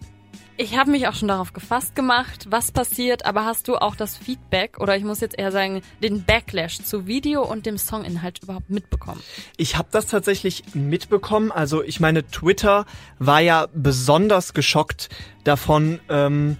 ich 0.58 0.78
habe 0.78 0.92
mich 0.92 1.08
auch 1.08 1.16
schon 1.16 1.28
darauf 1.28 1.54
gefasst 1.54 1.96
gemacht, 1.96 2.48
was 2.50 2.72
passiert, 2.72 3.26
aber 3.26 3.46
hast 3.46 3.68
du 3.68 3.76
auch 3.76 3.96
das 3.96 4.18
Feedback 4.18 4.80
oder 4.80 4.96
ich 4.96 5.04
muss 5.04 5.20
jetzt 5.20 5.38
eher 5.38 5.52
sagen, 5.52 5.82
den 6.02 6.24
Backlash 6.24 6.80
zu 6.84 7.08
Video 7.08 7.44
und 7.44 7.66
dem 7.66 7.78
Songinhalt 7.78 8.44
überhaupt 8.44 8.70
mitbekommen? 8.70 9.22
Ich 9.58 9.78
habe 9.78 9.88
das 9.92 10.08
tatsächlich 10.08 10.64
mitbekommen. 10.74 11.52
Also 11.52 11.84
ich 11.84 12.00
meine, 12.00 12.28
Twitter 12.28 12.86
war 13.20 13.40
ja 13.40 13.68
besonders 13.74 14.54
geschockt 14.54 15.10
davon. 15.44 16.00
Ähm, 16.10 16.58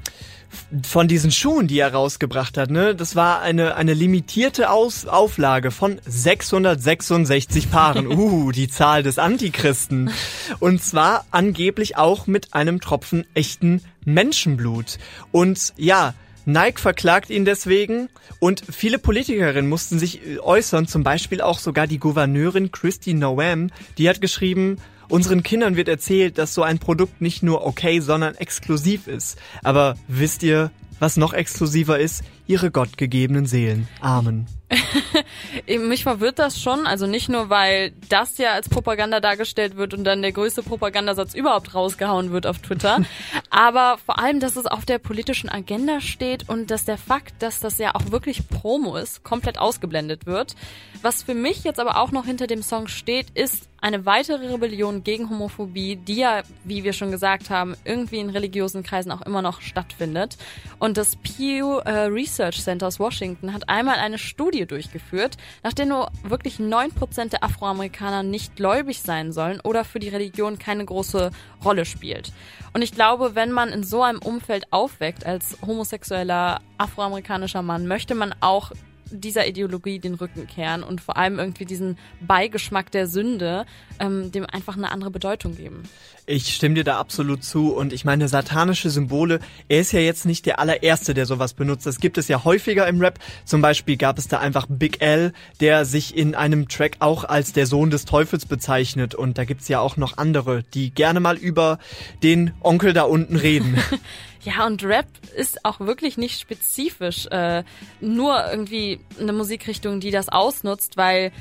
von 0.88 1.08
diesen 1.08 1.32
Schuhen, 1.32 1.68
die 1.68 1.80
er 1.80 1.94
rausgebracht 1.94 2.58
hat, 2.58 2.70
ne? 2.70 2.96
Das 2.96 3.16
war 3.16 3.42
eine, 3.42 3.76
eine 3.76 3.94
limitierte 3.94 4.70
Aus 4.70 5.06
Auflage 5.06 5.72
von 5.72 6.00
666 6.06 7.70
Paaren. 7.70 8.08
Uh, 8.14 8.52
die 8.52 8.68
Zahl 8.68 9.02
des 9.02 9.18
Antichristen. 9.18 10.12
Und 10.60 10.84
zwar 10.84 11.26
angeblich 11.32 11.98
auch 11.98 12.28
mit 12.28 12.54
einem 12.54 12.80
Tropfen 12.80 13.26
echten 13.34 13.82
Menschenblut. 14.06 15.00
Und 15.32 15.74
ja, 15.78 16.14
Nike 16.46 16.80
verklagt 16.80 17.30
ihn 17.30 17.46
deswegen 17.46 18.10
und 18.40 18.64
viele 18.70 19.00
Politikerinnen 19.00 19.70
mussten 19.70 19.98
sich 19.98 20.40
äußern, 20.42 20.88
zum 20.88 21.04
Beispiel 21.04 21.42
auch 21.42 21.58
sogar 21.58 21.88
die 21.88 22.00
Gouverneurin 22.00 22.72
Christy 22.72 23.14
Noem, 23.14 23.70
die 23.98 24.10
hat 24.10 24.22
geschrieben, 24.22 24.78
Unseren 25.10 25.44
Kindern 25.44 25.76
wird 25.76 25.88
erzählt, 25.88 26.38
dass 26.38 26.54
so 26.54 26.64
ein 26.64 26.80
Produkt 26.80 27.22
nicht 27.22 27.44
nur 27.44 27.66
okay, 27.66 28.00
sondern 28.00 28.36
exklusiv 28.36 29.08
ist. 29.08 29.38
Aber 29.64 29.96
wisst 30.08 30.44
ihr, 30.44 30.72
was 31.00 31.18
noch 31.18 31.34
exklusiver 31.34 32.00
ist? 32.00 32.24
Ihre 32.48 32.72
gottgegebenen 32.72 33.46
Seelen. 33.46 33.88
Amen. 34.02 34.48
Mich 35.68 36.04
verwirrt 36.04 36.40
das 36.40 36.60
schon, 36.60 36.88
also 36.88 37.08
nicht 37.08 37.30
nur, 37.30 37.50
weil 37.50 37.92
das 38.10 38.38
ja 38.38 38.54
als 38.54 38.70
Propaganda 38.70 39.20
dargestellt 39.20 39.76
wird 39.76 39.94
und 39.94 40.04
dann 40.04 40.22
der 40.22 40.32
größte 40.32 40.64
Propagandasatz 40.64 41.34
überhaupt 41.34 41.76
rausgehauen 41.76 42.32
wird 42.32 42.48
auf 42.48 42.60
Twitter, 42.60 43.02
aber 43.50 43.98
vor 44.04 44.20
allem, 44.20 44.40
dass 44.40 44.56
es 44.56 44.66
auf 44.66 44.86
der 44.86 45.00
politischen 45.00 45.50
Agenda 45.50 46.02
steht 46.02 46.50
und 46.50 46.72
dass 46.72 46.86
der 46.86 46.98
Fakt, 46.98 47.42
dass 47.42 47.60
das 47.60 47.78
ja 47.78 47.96
auch 47.96 48.12
wirklich 48.12 48.48
Promo 48.48 48.96
ist, 48.96 49.24
komplett 49.24 49.60
ausgeblendet 49.60 50.26
wird. 50.26 50.56
Was 51.02 51.24
für 51.24 51.36
mich 51.36 51.64
jetzt 51.64 51.80
aber 51.80 51.98
auch 51.98 52.12
noch 52.12 52.26
hinter 52.26 52.48
dem 52.48 52.64
Song 52.64 52.88
steht, 52.88 53.30
ist 53.32 53.70
eine 53.82 54.06
weitere 54.06 54.48
Rebellion 54.48 55.04
gegen 55.04 55.30
Homophobie, 55.30 55.98
die 55.98 56.16
ja, 56.16 56.44
wie 56.64 56.86
wir 56.86 56.94
schon 56.94 57.12
gesagt 57.12 57.50
haben, 57.50 57.76
irgendwie 57.84 58.20
in 58.20 58.30
religiösen 58.30 58.82
Kreisen 58.82 59.12
auch 59.12 59.22
immer 59.24 59.42
noch 59.42 59.60
stattfindet. 59.60 60.38
Und 60.80 60.96
das 60.96 61.18
Pew 61.18 61.80
äh, 61.80 62.06
Research 62.06 62.33
Center 62.36 62.88
aus 62.88 63.00
Washington 63.00 63.54
hat 63.54 63.70
einmal 63.70 63.98
eine 63.98 64.18
Studie 64.18 64.66
durchgeführt, 64.66 65.38
nach 65.64 65.74
der 65.74 65.86
nur 65.86 66.12
wirklich 66.24 66.60
neun 66.60 66.92
Prozent 66.92 67.34
der 67.34 67.44
Afroamerikaner 67.44 68.24
nicht 68.24 68.56
gläubig 68.56 69.02
sein 69.02 69.32
sollen 69.32 69.60
oder 69.62 69.86
für 69.86 70.00
die 70.00 70.10
Religion 70.10 70.58
keine 70.58 70.86
große 70.86 71.32
Rolle 71.64 71.86
spielt. 71.86 72.32
Und 72.74 72.82
ich 72.82 72.94
glaube, 72.94 73.36
wenn 73.36 73.52
man 73.52 73.70
in 73.70 73.84
so 73.84 74.04
einem 74.04 74.20
Umfeld 74.20 74.66
aufweckt 74.72 75.26
als 75.26 75.58
homosexueller 75.66 76.62
afroamerikanischer 76.78 77.62
Mann, 77.62 77.88
möchte 77.88 78.16
man 78.16 78.34
auch 78.40 78.72
dieser 79.12 79.48
Ideologie 79.48 80.00
den 80.00 80.16
Rücken 80.16 80.48
kehren 80.48 80.84
und 80.84 81.02
vor 81.02 81.18
allem 81.18 81.40
irgendwie 81.40 81.66
diesen 81.66 81.98
Beigeschmack 82.22 82.92
der 82.92 83.08
Sünde 83.08 83.66
ähm, 84.00 84.32
dem 84.32 84.46
einfach 84.46 84.76
eine 84.76 84.92
andere 84.92 85.12
Bedeutung 85.12 85.56
geben. 85.56 85.84
Ich 86.26 86.54
stimme 86.54 86.76
dir 86.76 86.86
da 86.86 87.00
absolut 87.00 87.44
zu 87.44 87.74
und 87.74 87.92
ich 87.92 88.06
meine 88.06 88.30
satanische 88.30 88.90
Symbole, 88.90 89.40
er 89.68 89.82
ist 89.82 89.92
ja 89.92 90.00
jetzt 90.00 90.26
nicht 90.26 90.46
der 90.46 90.58
allererste, 90.60 91.14
der 91.14 91.26
sowas 91.26 91.54
benutzt. 91.54 91.86
Das 91.86 92.00
gibt 92.00 92.18
es 92.18 92.30
ja 92.30 92.46
häufiger 92.46 92.88
im 92.88 93.02
Rap. 93.02 93.20
Zum 93.44 93.62
Beispiel 93.62 93.98
gab 93.98 94.18
es 94.18 94.30
da 94.30 94.40
einfach 94.40 94.66
Big 94.70 95.02
L, 95.02 95.34
der 95.60 95.84
sich 95.84 96.16
in 96.16 96.34
einem 96.34 96.70
Track 96.70 96.98
auch 97.00 97.26
als 97.26 97.52
der 97.52 97.68
Sohn 97.68 97.90
des 97.90 98.06
Teufels 98.06 98.46
bezeichnet 98.46 99.16
und 99.16 99.38
da 99.38 99.44
gibt's 99.44 99.68
ja 99.68 99.82
auch 99.82 99.98
noch 99.98 100.18
andere, 100.18 100.64
die 100.74 100.92
gerne 100.92 101.20
mal 101.20 101.36
über 101.36 101.78
den 102.24 102.54
Onkel 102.62 102.94
da 102.94 103.04
unten 103.04 103.36
reden. 103.36 103.78
Ja, 104.44 104.66
und 104.66 104.84
Rap 104.84 105.08
ist 105.36 105.64
auch 105.64 105.80
wirklich 105.80 106.18
nicht 106.18 106.40
spezifisch 106.40 107.28
äh, 107.28 107.64
nur 108.02 108.46
irgendwie 108.50 109.00
eine 109.20 109.32
Musikrichtung, 109.32 110.02
die 110.02 110.12
das 110.12 110.28
ausnutzt, 110.28 110.98
weil 110.98 111.32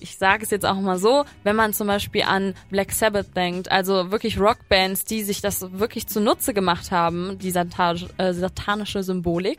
ich 0.00 0.16
sage 0.16 0.44
es 0.44 0.50
jetzt 0.50 0.64
auch 0.64 0.80
mal 0.80 0.98
so, 0.98 1.24
wenn 1.44 1.56
man 1.56 1.72
zum 1.72 1.88
Beispiel 1.88 2.22
an 2.22 2.54
Black 2.70 2.92
Sabbath 2.92 3.36
denkt, 3.36 3.70
also 3.70 4.10
wirklich 4.10 4.38
Rockbands, 4.38 5.04
die 5.04 5.22
sich 5.22 5.40
das 5.40 5.72
wirklich 5.72 6.06
zunutze 6.06 6.54
gemacht 6.54 6.90
haben, 6.90 7.38
die 7.38 7.48
äh, 7.50 8.32
satanische 8.32 9.02
Symbolik, 9.02 9.58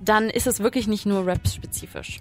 dann 0.00 0.30
ist 0.30 0.46
es 0.46 0.60
wirklich 0.60 0.86
nicht 0.86 1.06
nur 1.06 1.26
Rap-spezifisch. 1.26 2.20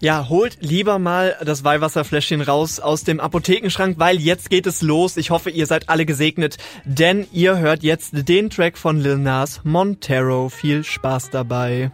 Ja, 0.00 0.28
holt 0.28 0.58
lieber 0.60 1.00
mal 1.00 1.36
das 1.44 1.64
Weihwasserfläschchen 1.64 2.40
raus 2.40 2.78
aus 2.78 3.02
dem 3.02 3.18
Apothekenschrank, 3.18 3.98
weil 3.98 4.20
jetzt 4.20 4.48
geht 4.48 4.66
es 4.66 4.80
los. 4.80 5.16
Ich 5.16 5.30
hoffe, 5.30 5.50
ihr 5.50 5.66
seid 5.66 5.88
alle 5.88 6.06
gesegnet, 6.06 6.56
denn 6.84 7.26
ihr 7.32 7.58
hört 7.58 7.82
jetzt 7.82 8.10
den 8.28 8.48
Track 8.48 8.78
von 8.78 9.00
Lil 9.00 9.18
Nas 9.18 9.60
Montero. 9.64 10.50
Viel 10.50 10.84
Spaß 10.84 11.30
dabei. 11.30 11.90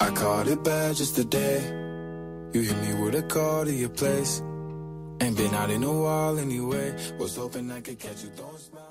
I 0.00 0.10
caught 0.14 0.48
it 0.48 0.62
bad 0.64 0.96
just 0.96 1.14
today. 1.14 1.60
You 2.52 2.62
hit 2.62 2.76
me 2.82 2.94
with 3.04 3.14
a 3.14 3.22
call 3.22 3.64
to 3.64 3.70
your 3.70 3.90
place. 3.90 4.42
Ain't 5.20 5.36
been 5.36 5.54
out 5.54 5.70
in 5.70 5.84
a 5.84 5.92
while 5.92 6.38
anyway. 6.38 6.94
Was 7.18 7.36
hoping 7.36 7.70
I 7.70 7.80
could 7.80 7.98
catch 7.98 8.24
you 8.24 8.30
throwing 8.36 8.58
smiles 8.58 8.87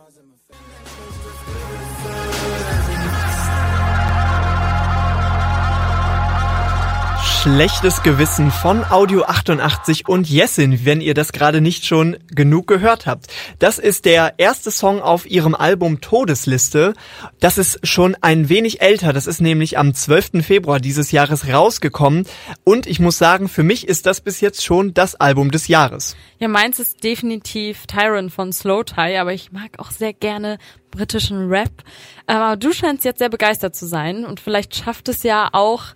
Schlechtes 7.44 8.02
Gewissen 8.02 8.50
von 8.50 8.84
Audio 8.84 9.24
88 9.24 10.08
und 10.08 10.28
Jessin, 10.28 10.86
wenn 10.86 11.02
ihr 11.02 11.14
das 11.14 11.32
gerade 11.32 11.62
nicht 11.62 11.86
schon 11.86 12.18
genug 12.32 12.66
gehört 12.66 13.06
habt. 13.06 13.28
Das 13.60 13.78
ist 13.78 14.06
der 14.06 14.34
erste 14.38 14.72
Song 14.72 15.02
auf 15.02 15.30
ihrem 15.30 15.54
Album 15.54 16.02
Todesliste. 16.02 16.94
Das 17.40 17.60
ist 17.60 17.86
schon 17.86 18.18
ein 18.22 18.50
wenig 18.50 18.82
älter. 18.82 19.14
Das 19.14 19.28
ist 19.28 19.40
nämlich 19.40 19.78
am 19.78 19.94
12. 19.94 20.44
Februar 20.44 20.80
dieses 20.80 21.12
Jahres 21.12 21.48
rausgekommen. 21.48 22.26
Und 22.64 22.88
ich 22.88 23.00
muss 23.00 23.20
sagen, 23.20 23.50
für 23.50 23.64
mich 23.64 23.88
ist 23.88 24.08
das 24.08 24.20
bis 24.20 24.42
jetzt 24.42 24.66
schon 24.66 24.96
das 24.96 25.16
Album 25.16 25.52
des 25.52 25.68
Jahres. 25.68 26.16
Ja, 26.40 26.48
meins 26.48 26.80
ist 26.80 27.04
definitiv 27.04 27.86
Tyron 27.86 28.32
von 28.32 28.52
Slow 28.52 28.84
Tie, 28.84 29.18
aber 29.18 29.34
ich 29.34 29.52
mag 29.52 29.78
auch 29.78 29.92
sehr 29.92 30.14
gerne 30.14 30.58
britischen 30.90 31.50
Rap. 31.50 31.84
Aber 32.26 32.58
du 32.58 32.74
scheinst 32.74 33.06
jetzt 33.06 33.20
sehr 33.20 33.30
begeistert 33.30 33.76
zu 33.76 33.86
sein 33.86 34.26
und 34.26 34.40
vielleicht 34.40 34.76
schafft 34.76 35.08
es 35.08 35.24
ja 35.24 35.50
auch 35.54 35.94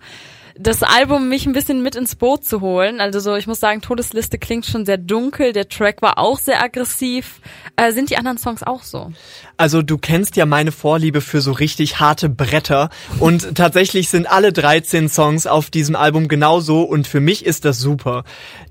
das 0.58 0.82
Album 0.82 1.28
mich 1.28 1.46
ein 1.46 1.52
bisschen 1.52 1.82
mit 1.82 1.96
ins 1.96 2.16
Boot 2.16 2.44
zu 2.44 2.60
holen. 2.60 3.00
Also 3.00 3.20
so, 3.20 3.34
ich 3.34 3.46
muss 3.46 3.60
sagen, 3.60 3.80
Todesliste 3.80 4.38
klingt 4.38 4.66
schon 4.66 4.84
sehr 4.84 4.98
dunkel, 4.98 5.52
der 5.52 5.68
Track 5.68 6.02
war 6.02 6.18
auch 6.18 6.38
sehr 6.38 6.62
aggressiv. 6.62 7.40
Äh, 7.76 7.92
sind 7.92 8.10
die 8.10 8.16
anderen 8.16 8.38
Songs 8.38 8.62
auch 8.62 8.82
so? 8.82 9.12
Also 9.56 9.82
du 9.82 9.96
kennst 9.96 10.36
ja 10.36 10.46
meine 10.46 10.72
Vorliebe 10.72 11.20
für 11.20 11.40
so 11.40 11.52
richtig 11.52 12.00
harte 12.00 12.28
Bretter 12.28 12.90
und 13.20 13.54
tatsächlich 13.54 14.08
sind 14.08 14.30
alle 14.30 14.52
13 14.52 15.08
Songs 15.08 15.46
auf 15.46 15.70
diesem 15.70 15.96
Album 15.96 16.28
genauso 16.28 16.82
und 16.82 17.06
für 17.06 17.20
mich 17.20 17.46
ist 17.46 17.64
das 17.64 17.78
super. 17.78 18.24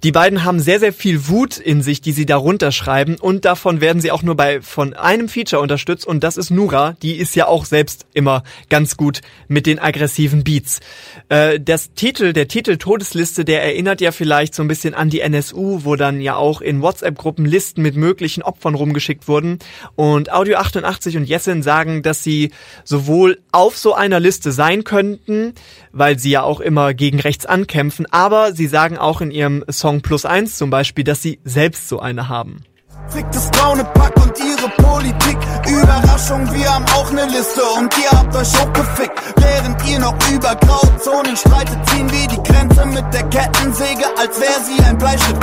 Die 0.04 0.12
beiden 0.12 0.44
haben 0.44 0.60
sehr, 0.60 0.80
sehr 0.80 0.94
viel 0.94 1.28
Wut 1.28 1.58
in 1.58 1.82
sich, 1.82 2.02
die 2.02 2.12
sie 2.12 2.26
darunter 2.26 2.72
schreiben 2.72 3.16
und 3.16 3.46
davon 3.46 3.82
werden 3.82 4.02
sie 4.02 4.12
auch 4.12 4.24
nur 4.24 4.36
bei 4.36 4.62
von 4.62 4.94
einem 4.94 5.30
Feature 5.30 5.62
unterstützt 5.62 6.06
und 6.06 6.24
das 6.24 6.38
ist 6.38 6.52
Nura, 6.52 6.96
die 7.02 7.16
ist 7.16 7.36
ja 7.36 7.48
auch 7.48 7.66
selbst 7.66 8.06
immer 8.14 8.44
ganz 8.70 8.98
gut 8.98 9.22
mit 9.48 9.66
den 9.66 9.80
aggressiven 9.80 10.44
Beats. 10.44 10.82
Äh, 11.30 11.60
das 11.72 11.94
Titel, 11.94 12.34
der 12.34 12.50
Titel 12.50 12.76
Todesliste, 12.76 13.46
der 13.46 13.64
erinnert 13.64 14.02
ja 14.02 14.12
vielleicht 14.12 14.54
so 14.54 14.62
ein 14.62 14.68
bisschen 14.68 14.94
an 14.94 15.10
die 15.10 15.22
NSU, 15.22 15.86
wo 15.86 15.96
dann 15.96 16.20
ja 16.20 16.36
auch 16.36 16.60
in 16.60 16.82
WhatsApp-Gruppen 16.82 17.46
Listen 17.46 17.82
mit 17.82 17.96
möglichen 17.96 18.44
Opfern 18.44 18.76
rumgeschickt 18.76 19.30
wurden 19.30 19.60
und 19.96 20.34
Audio 20.34 20.58
8 20.58 20.72
88 20.72 21.16
und 21.16 21.24
Jessin 21.24 21.64
sagen, 21.64 22.02
dass 22.02 22.26
sie 22.26 22.52
sowohl 22.84 23.40
auf 23.54 23.78
so 23.78 23.94
einer 23.94 24.20
Liste 24.20 24.52
sein 24.52 24.84
könnten, 24.84 25.54
weil 25.94 26.20
sie 26.20 26.32
ja 26.32 26.44
auch 26.44 26.60
immer 26.60 26.94
gegen 26.94 27.22
rechts 27.22 27.46
ankämpfen, 27.46 28.06
aber 28.12 28.54
sie 28.54 28.68
sagen 28.68 28.98
auch 28.98 29.22
in 29.22 29.32
ihrem 29.32 29.64
Song 29.70 30.02
Plus 30.02 30.26
Eins 30.26 30.58
zum 30.58 30.72
Beispiel, 30.72 31.06
dass 31.06 31.22
sie 31.22 31.40
selbst 31.46 31.88
so 31.88 32.00
eine 32.00 32.28
haben. 32.28 32.66
Fickt 33.10 33.36
das 33.36 33.50
braune 33.52 33.84
Pack 33.84 34.16
und 34.18 34.34
ihre 34.40 34.70
Politik. 34.84 35.38
Überraschung, 35.68 36.52
wir 36.54 36.74
haben 36.74 36.86
auch 36.96 37.12
ne 37.12 37.26
Liste 37.26 37.64
und 37.78 37.94
ihr 37.98 38.12
habt 38.12 38.36
euch 38.36 38.60
auch 38.60 38.74
gefickt. 38.74 39.20
Während 39.36 39.88
ihr 39.90 40.00
noch 40.00 40.16
über 40.32 40.56
Grauzonen 40.56 41.36
streitet, 41.36 41.78
ziehen 41.90 42.10
wir 42.12 42.28
die 42.28 42.44
Grenze 42.44 42.86
mit 42.86 43.14
der 43.14 43.24
Kettensäge, 43.24 44.06
als 44.18 44.40
wäre 44.40 44.62
sie 44.66 44.84
ein 44.84 44.98
Bleistift. 44.98 45.42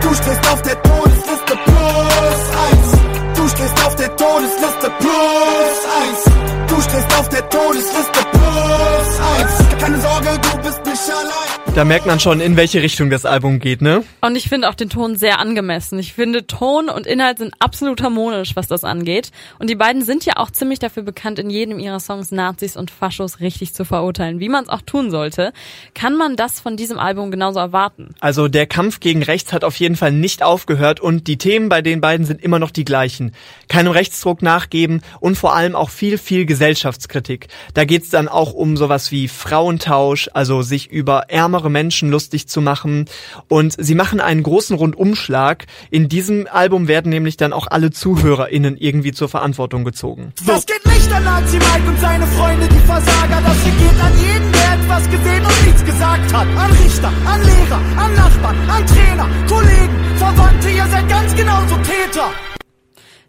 Du 0.00 0.14
stehst 0.14 0.52
auf 0.52 0.62
der 0.62 0.82
Todesliste 0.82 1.56
plus 1.64 2.40
eins. 2.66 3.36
Du 3.36 3.48
stehst 3.48 3.86
auf 3.86 3.96
der 3.96 4.16
Todesliste 4.16 4.90
plus 4.98 5.78
eins. 6.00 6.22
Du 6.68 6.80
stehst 6.82 7.18
auf 7.18 7.28
der 7.28 7.48
Todesliste 7.48 8.20
plus 8.32 9.08
eins. 9.32 9.82
Keine 9.82 10.00
Sorge, 10.00 10.38
du 10.40 10.58
bist 10.58 10.84
nicht 10.84 11.10
allein. 11.10 11.67
Da 11.74 11.84
merkt 11.84 12.06
man 12.06 12.18
schon, 12.18 12.40
in 12.40 12.56
welche 12.56 12.82
Richtung 12.82 13.08
das 13.08 13.24
Album 13.24 13.60
geht, 13.60 13.82
ne? 13.82 14.02
Und 14.20 14.36
ich 14.36 14.48
finde 14.48 14.68
auch 14.68 14.74
den 14.74 14.90
Ton 14.90 15.14
sehr 15.14 15.38
angemessen. 15.38 15.98
Ich 16.00 16.12
finde, 16.12 16.44
Ton 16.46 16.88
und 16.88 17.06
Inhalt 17.06 17.38
sind 17.38 17.54
absolut 17.60 18.02
harmonisch, 18.02 18.56
was 18.56 18.66
das 18.66 18.82
angeht. 18.82 19.30
Und 19.60 19.70
die 19.70 19.76
beiden 19.76 20.02
sind 20.02 20.24
ja 20.24 20.38
auch 20.38 20.50
ziemlich 20.50 20.80
dafür 20.80 21.04
bekannt, 21.04 21.38
in 21.38 21.50
jedem 21.50 21.78
ihrer 21.78 22.00
Songs 22.00 22.32
Nazis 22.32 22.76
und 22.76 22.90
Faschos 22.90 23.38
richtig 23.38 23.74
zu 23.74 23.84
verurteilen, 23.84 24.40
wie 24.40 24.48
man 24.48 24.64
es 24.64 24.70
auch 24.70 24.82
tun 24.82 25.12
sollte. 25.12 25.52
Kann 25.94 26.16
man 26.16 26.34
das 26.34 26.58
von 26.58 26.76
diesem 26.76 26.98
Album 26.98 27.30
genauso 27.30 27.60
erwarten? 27.60 28.14
Also 28.18 28.48
der 28.48 28.66
Kampf 28.66 28.98
gegen 28.98 29.22
rechts 29.22 29.52
hat 29.52 29.62
auf 29.62 29.76
jeden 29.76 29.94
Fall 29.94 30.10
nicht 30.10 30.42
aufgehört 30.42 30.98
und 30.98 31.28
die 31.28 31.38
Themen 31.38 31.68
bei 31.68 31.80
den 31.80 32.00
beiden 32.00 32.26
sind 32.26 32.42
immer 32.42 32.58
noch 32.58 32.72
die 32.72 32.84
gleichen. 32.84 33.32
Keinem 33.68 33.92
Rechtsdruck 33.92 34.42
nachgeben 34.42 35.02
und 35.20 35.36
vor 35.36 35.54
allem 35.54 35.76
auch 35.76 35.90
viel, 35.90 36.18
viel 36.18 36.44
Gesellschaftskritik. 36.44 37.46
Da 37.74 37.84
geht's 37.84 38.08
dann 38.08 38.26
auch 38.26 38.52
um 38.52 38.76
sowas 38.76 39.12
wie 39.12 39.28
Frauentausch, 39.28 40.28
also 40.34 40.62
sich 40.62 40.90
über 40.90 41.30
ärmere 41.58 41.70
Menschen 41.70 42.10
lustig 42.10 42.46
zu 42.46 42.60
machen. 42.60 43.06
Und 43.48 43.74
sie 43.76 43.96
machen 43.96 44.20
einen 44.20 44.44
großen 44.44 44.76
Rundumschlag. 44.76 45.66
In 45.90 46.08
diesem 46.08 46.46
Album 46.50 46.86
werden 46.86 47.10
nämlich 47.10 47.36
dann 47.36 47.52
auch 47.52 47.66
alle 47.68 47.90
ZuhörerInnen 47.90 48.76
irgendwie 48.76 49.10
zur 49.10 49.28
Verantwortung 49.28 49.84
gezogen. 49.84 50.32
Das 50.46 50.66
geht 50.66 50.84
nicht 50.86 51.12
an 51.12 51.24
Nazi 51.24 51.56
Mike 51.56 51.88
und 51.88 51.98
seine 52.00 52.26
Freunde, 52.26 52.68
die 52.68 52.86
Versager. 52.86 53.42
Das 53.44 53.56
hier 53.64 53.72
geht 53.72 54.00
an 54.00 54.12
jeden, 54.20 54.52
der 54.52 54.74
etwas 54.74 55.10
gesehen 55.10 55.44
und 55.44 55.66
nichts 55.66 55.84
gesagt 55.84 56.32
hat. 56.32 56.46
An 56.46 56.70
Richter, 56.70 57.12
an 57.26 57.40
Lehrer, 57.42 57.80
an 57.96 58.14
Nachbarn, 58.14 58.56
an 58.70 58.86
Trainer, 58.86 59.28
Kollegen, 59.48 59.96
Verwandte, 60.16 60.70
ihr 60.70 60.86
seid 60.86 61.08
ganz 61.08 61.34
genauso 61.34 61.74
Täter. 61.76 62.30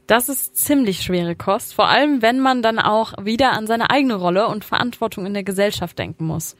Das 0.06 0.30
ist 0.30 0.56
ziemlich 0.56 1.02
schwere 1.02 1.36
Kost, 1.36 1.74
vor 1.74 1.88
allem 1.88 2.22
wenn 2.22 2.39
man 2.39 2.62
dann 2.62 2.78
auch 2.78 3.13
wieder 3.24 3.54
an 3.54 3.65
seine 3.65 3.89
eigene 3.89 4.15
Rolle 4.15 4.48
und 4.48 4.65
Verantwortung 4.65 5.26
in 5.26 5.34
der 5.34 5.44
Gesellschaft 5.44 5.98
denken 5.98 6.26
muss. 6.26 6.56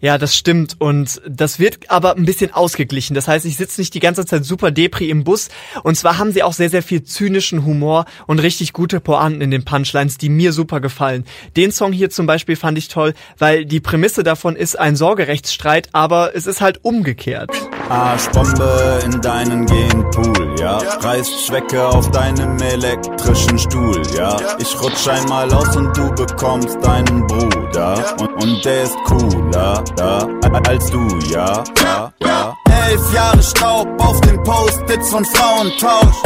Ja, 0.00 0.18
das 0.18 0.36
stimmt 0.36 0.76
und 0.80 1.20
das 1.28 1.58
wird 1.58 1.90
aber 1.90 2.16
ein 2.16 2.24
bisschen 2.24 2.52
ausgeglichen. 2.52 3.14
Das 3.14 3.28
heißt, 3.28 3.44
ich 3.46 3.56
sitze 3.56 3.80
nicht 3.80 3.94
die 3.94 4.00
ganze 4.00 4.26
Zeit 4.26 4.44
super 4.44 4.70
depri 4.70 5.10
im 5.10 5.24
Bus 5.24 5.48
und 5.82 5.96
zwar 5.96 6.18
haben 6.18 6.32
sie 6.32 6.42
auch 6.42 6.52
sehr, 6.52 6.70
sehr 6.70 6.82
viel 6.82 7.04
zynischen 7.04 7.64
Humor 7.64 8.04
und 8.26 8.38
richtig 8.40 8.72
gute 8.72 9.00
Pointen 9.00 9.40
in 9.40 9.50
den 9.50 9.64
Punchlines, 9.64 10.18
die 10.18 10.28
mir 10.28 10.52
super 10.52 10.80
gefallen. 10.80 11.24
Den 11.56 11.72
Song 11.72 11.92
hier 11.92 12.10
zum 12.10 12.26
Beispiel 12.26 12.56
fand 12.56 12.78
ich 12.78 12.88
toll, 12.88 13.14
weil 13.38 13.64
die 13.64 13.80
Prämisse 13.80 14.22
davon 14.22 14.56
ist 14.56 14.78
ein 14.78 14.96
Sorgerechtsstreit, 14.96 15.88
aber 15.92 16.34
es 16.34 16.46
ist 16.46 16.60
halt 16.60 16.80
umgekehrt. 16.82 17.50
Arschbombe 17.88 19.00
in 19.04 19.20
deinen 19.20 19.66
Genpool, 19.66 20.54
ja. 20.58 20.78
Reißt 20.78 21.46
Schwecke 21.46 21.86
auf 21.86 22.10
deinem 22.10 22.58
elektrischen 22.58 23.58
Stuhl, 23.58 24.02
ja. 24.16 24.36
Ich 24.58 24.80
rutsch 24.80 25.08
einmal 25.08 25.52
aus 25.52 25.76
und 25.76 25.96
du 25.96 26.10
bekommst 26.14 26.78
deinen 26.82 27.26
Bruder. 27.26 28.14
Und, 28.20 28.42
und 28.42 28.64
der 28.64 28.84
ist 28.84 28.96
cooler, 29.04 29.84
ja, 29.98 30.28
als 30.68 30.90
du, 30.90 31.06
ja, 31.30 31.64
ja, 31.82 32.12
ja. 32.20 32.56
Elf 32.88 33.14
Jahre 33.14 33.42
Staub 33.42 33.88
auf 34.00 34.20
den 34.22 34.42
Post-its 34.42 35.10
von 35.10 35.24
Frauentausch. 35.24 36.16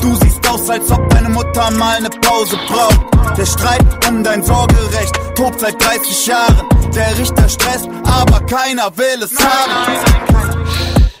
Du 0.00 0.14
siehst 0.16 0.48
aus, 0.48 0.68
als 0.68 0.90
ob 0.90 1.08
deine 1.10 1.28
Mutter 1.28 1.70
mal 1.72 2.00
ne 2.00 2.10
Pause 2.10 2.56
braucht. 2.68 3.38
Der 3.38 3.46
Streit 3.46 4.08
um 4.08 4.22
dein 4.22 4.42
Sorgerecht 4.42 5.18
tobt 5.34 5.60
seit 5.60 5.80
30 5.82 6.26
Jahren. 6.26 6.68
Der 6.94 7.18
Richter 7.18 7.48
stresst, 7.48 7.88
aber 8.04 8.40
keiner 8.46 8.96
will 8.96 9.22
es 9.22 9.32
haben. 9.38 10.43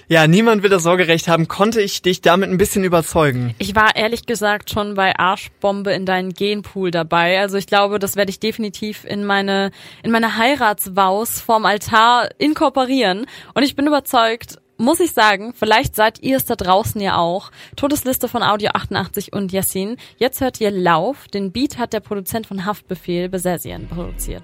Ja, 0.06 0.26
niemand 0.26 0.62
will 0.62 0.70
das 0.70 0.82
Sorgerecht 0.82 1.28
haben. 1.28 1.48
Konnte 1.48 1.80
ich 1.80 2.02
dich 2.02 2.20
damit 2.20 2.50
ein 2.50 2.58
bisschen 2.58 2.84
überzeugen? 2.84 3.54
Ich 3.58 3.74
war 3.74 3.96
ehrlich 3.96 4.26
gesagt 4.26 4.70
schon 4.70 4.94
bei 4.94 5.16
Arschbombe 5.16 5.92
in 5.92 6.04
deinen 6.04 6.34
Genpool 6.34 6.90
dabei. 6.90 7.40
Also 7.40 7.56
ich 7.56 7.66
glaube, 7.66 7.98
das 7.98 8.16
werde 8.16 8.30
ich 8.30 8.38
definitiv 8.38 9.04
in 9.04 9.24
meine, 9.24 9.70
in 10.02 10.10
meine 10.10 10.36
Heiratswaus 10.36 11.40
vorm 11.40 11.64
Altar 11.64 12.28
inkorporieren. 12.38 13.26
Und 13.54 13.62
ich 13.62 13.76
bin 13.76 13.86
überzeugt, 13.86 14.58
muss 14.76 15.00
ich 15.00 15.12
sagen, 15.12 15.54
vielleicht 15.54 15.94
seid 15.96 16.20
ihr 16.22 16.36
es 16.36 16.44
da 16.44 16.56
draußen 16.56 17.00
ja 17.00 17.16
auch. 17.16 17.50
Todesliste 17.76 18.28
von 18.28 18.42
Audio 18.42 18.70
88 18.74 19.32
und 19.32 19.52
Yassin. 19.52 19.96
Jetzt 20.18 20.40
hört 20.40 20.60
ihr 20.60 20.70
Lauf. 20.70 21.28
Den 21.28 21.52
Beat 21.52 21.78
hat 21.78 21.92
der 21.92 22.00
Produzent 22.00 22.46
von 22.46 22.64
Haftbefehl 22.64 23.28
Besessien 23.28 23.88
produziert. 23.88 24.42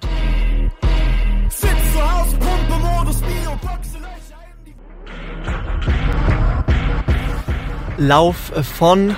Sitz 1.49 1.69
zu 1.93 2.19
Hause, 2.19 2.37
Pumpe, 2.37 2.79
Modus, 2.79 3.21
Bio, 3.21 3.51
Boxelöcher 3.61 4.30
Lauf 8.01 8.51
von 8.77 9.15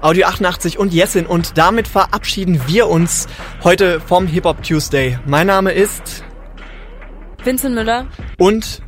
Audio 0.00 0.26
88 0.26 0.78
und 0.78 0.94
Jessin 0.94 1.26
und 1.26 1.58
damit 1.58 1.86
verabschieden 1.86 2.62
wir 2.66 2.88
uns 2.88 3.28
heute 3.62 4.00
vom 4.00 4.26
Hip 4.26 4.46
Hop 4.46 4.62
Tuesday. 4.62 5.18
Mein 5.26 5.48
Name 5.48 5.72
ist 5.72 6.24
Vincent 7.44 7.74
Müller, 7.74 8.06
und 8.38 8.80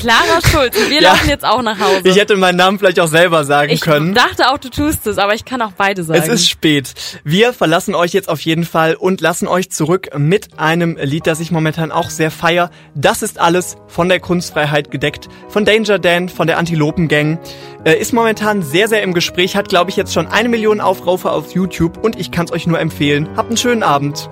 Clara 0.00 0.40
Schulz. 0.50 0.76
Wir 0.88 1.00
Ja. 1.08 1.10
laufen 1.12 1.28
jetzt 1.28 1.44
auch 1.44 1.62
nach 1.62 1.78
Hause. 1.78 2.02
ich 2.04 2.16
hätte 2.16 2.36
meinen 2.36 2.56
Namen 2.56 2.78
vielleicht 2.78 2.98
auch 3.00 3.06
selber 3.08 3.44
sagen 3.44 3.70
Ich 3.72 3.80
können. 3.80 4.14
dachte 4.14 4.50
auch, 4.50 4.58
du 4.58 4.68
tust 4.70 5.06
es, 5.06 5.18
aber 5.18 5.34
ich 5.34 5.44
kann 5.44 5.60
auch 5.62 5.72
beide 5.76 6.02
sagen. 6.04 6.20
Es 6.20 6.28
ist 6.28 6.48
spät. 6.48 6.94
Wir 7.24 7.52
verlassen 7.52 7.94
euch 7.94 8.12
jetzt 8.12 8.28
auf 8.28 8.40
jeden 8.40 8.64
Fall 8.64 8.94
und 8.94 9.20
lassen 9.20 9.46
euch 9.48 9.70
zurück 9.70 10.08
mit 10.16 10.58
einem 10.58 10.96
Lied, 11.00 11.26
das 11.26 11.40
ich 11.40 11.50
momentan 11.50 11.92
auch 11.92 12.10
sehr 12.10 12.30
feier. 12.30 12.70
Das 12.94 13.22
ist 13.22 13.38
alles 13.38 13.76
von 13.86 14.08
der 14.08 14.20
Kunstfreiheit 14.20 14.90
gedeckt, 14.90 15.28
von 15.48 15.64
Danger 15.64 15.98
Dan, 15.98 16.28
von 16.28 16.46
der 16.46 16.58
Antilopen 16.58 17.08
Gang. 17.08 17.38
Äh, 17.84 17.98
ist 17.98 18.12
momentan 18.12 18.62
sehr, 18.62 18.88
sehr 18.88 19.02
im 19.02 19.14
Gespräch, 19.14 19.56
hat 19.56 19.68
glaube 19.68 19.90
ich 19.90 19.96
jetzt 19.96 20.12
schon 20.12 20.26
eine 20.26 20.48
Million 20.48 20.80
Aufrufe 20.80 21.30
auf 21.30 21.52
YouTube 21.52 21.98
und 22.04 22.18
ich 22.18 22.30
kann 22.30 22.46
es 22.46 22.52
euch 22.52 22.66
nur 22.66 22.80
empfehlen. 22.80 23.28
Habt 23.36 23.48
einen 23.48 23.56
schönen 23.56 23.82
Abend. 23.82 24.28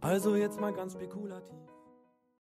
Also 0.00 0.36
jetzt 0.36 0.60
mal 0.60 0.72
ganz 0.72 0.92
spekulativ. 0.94 1.45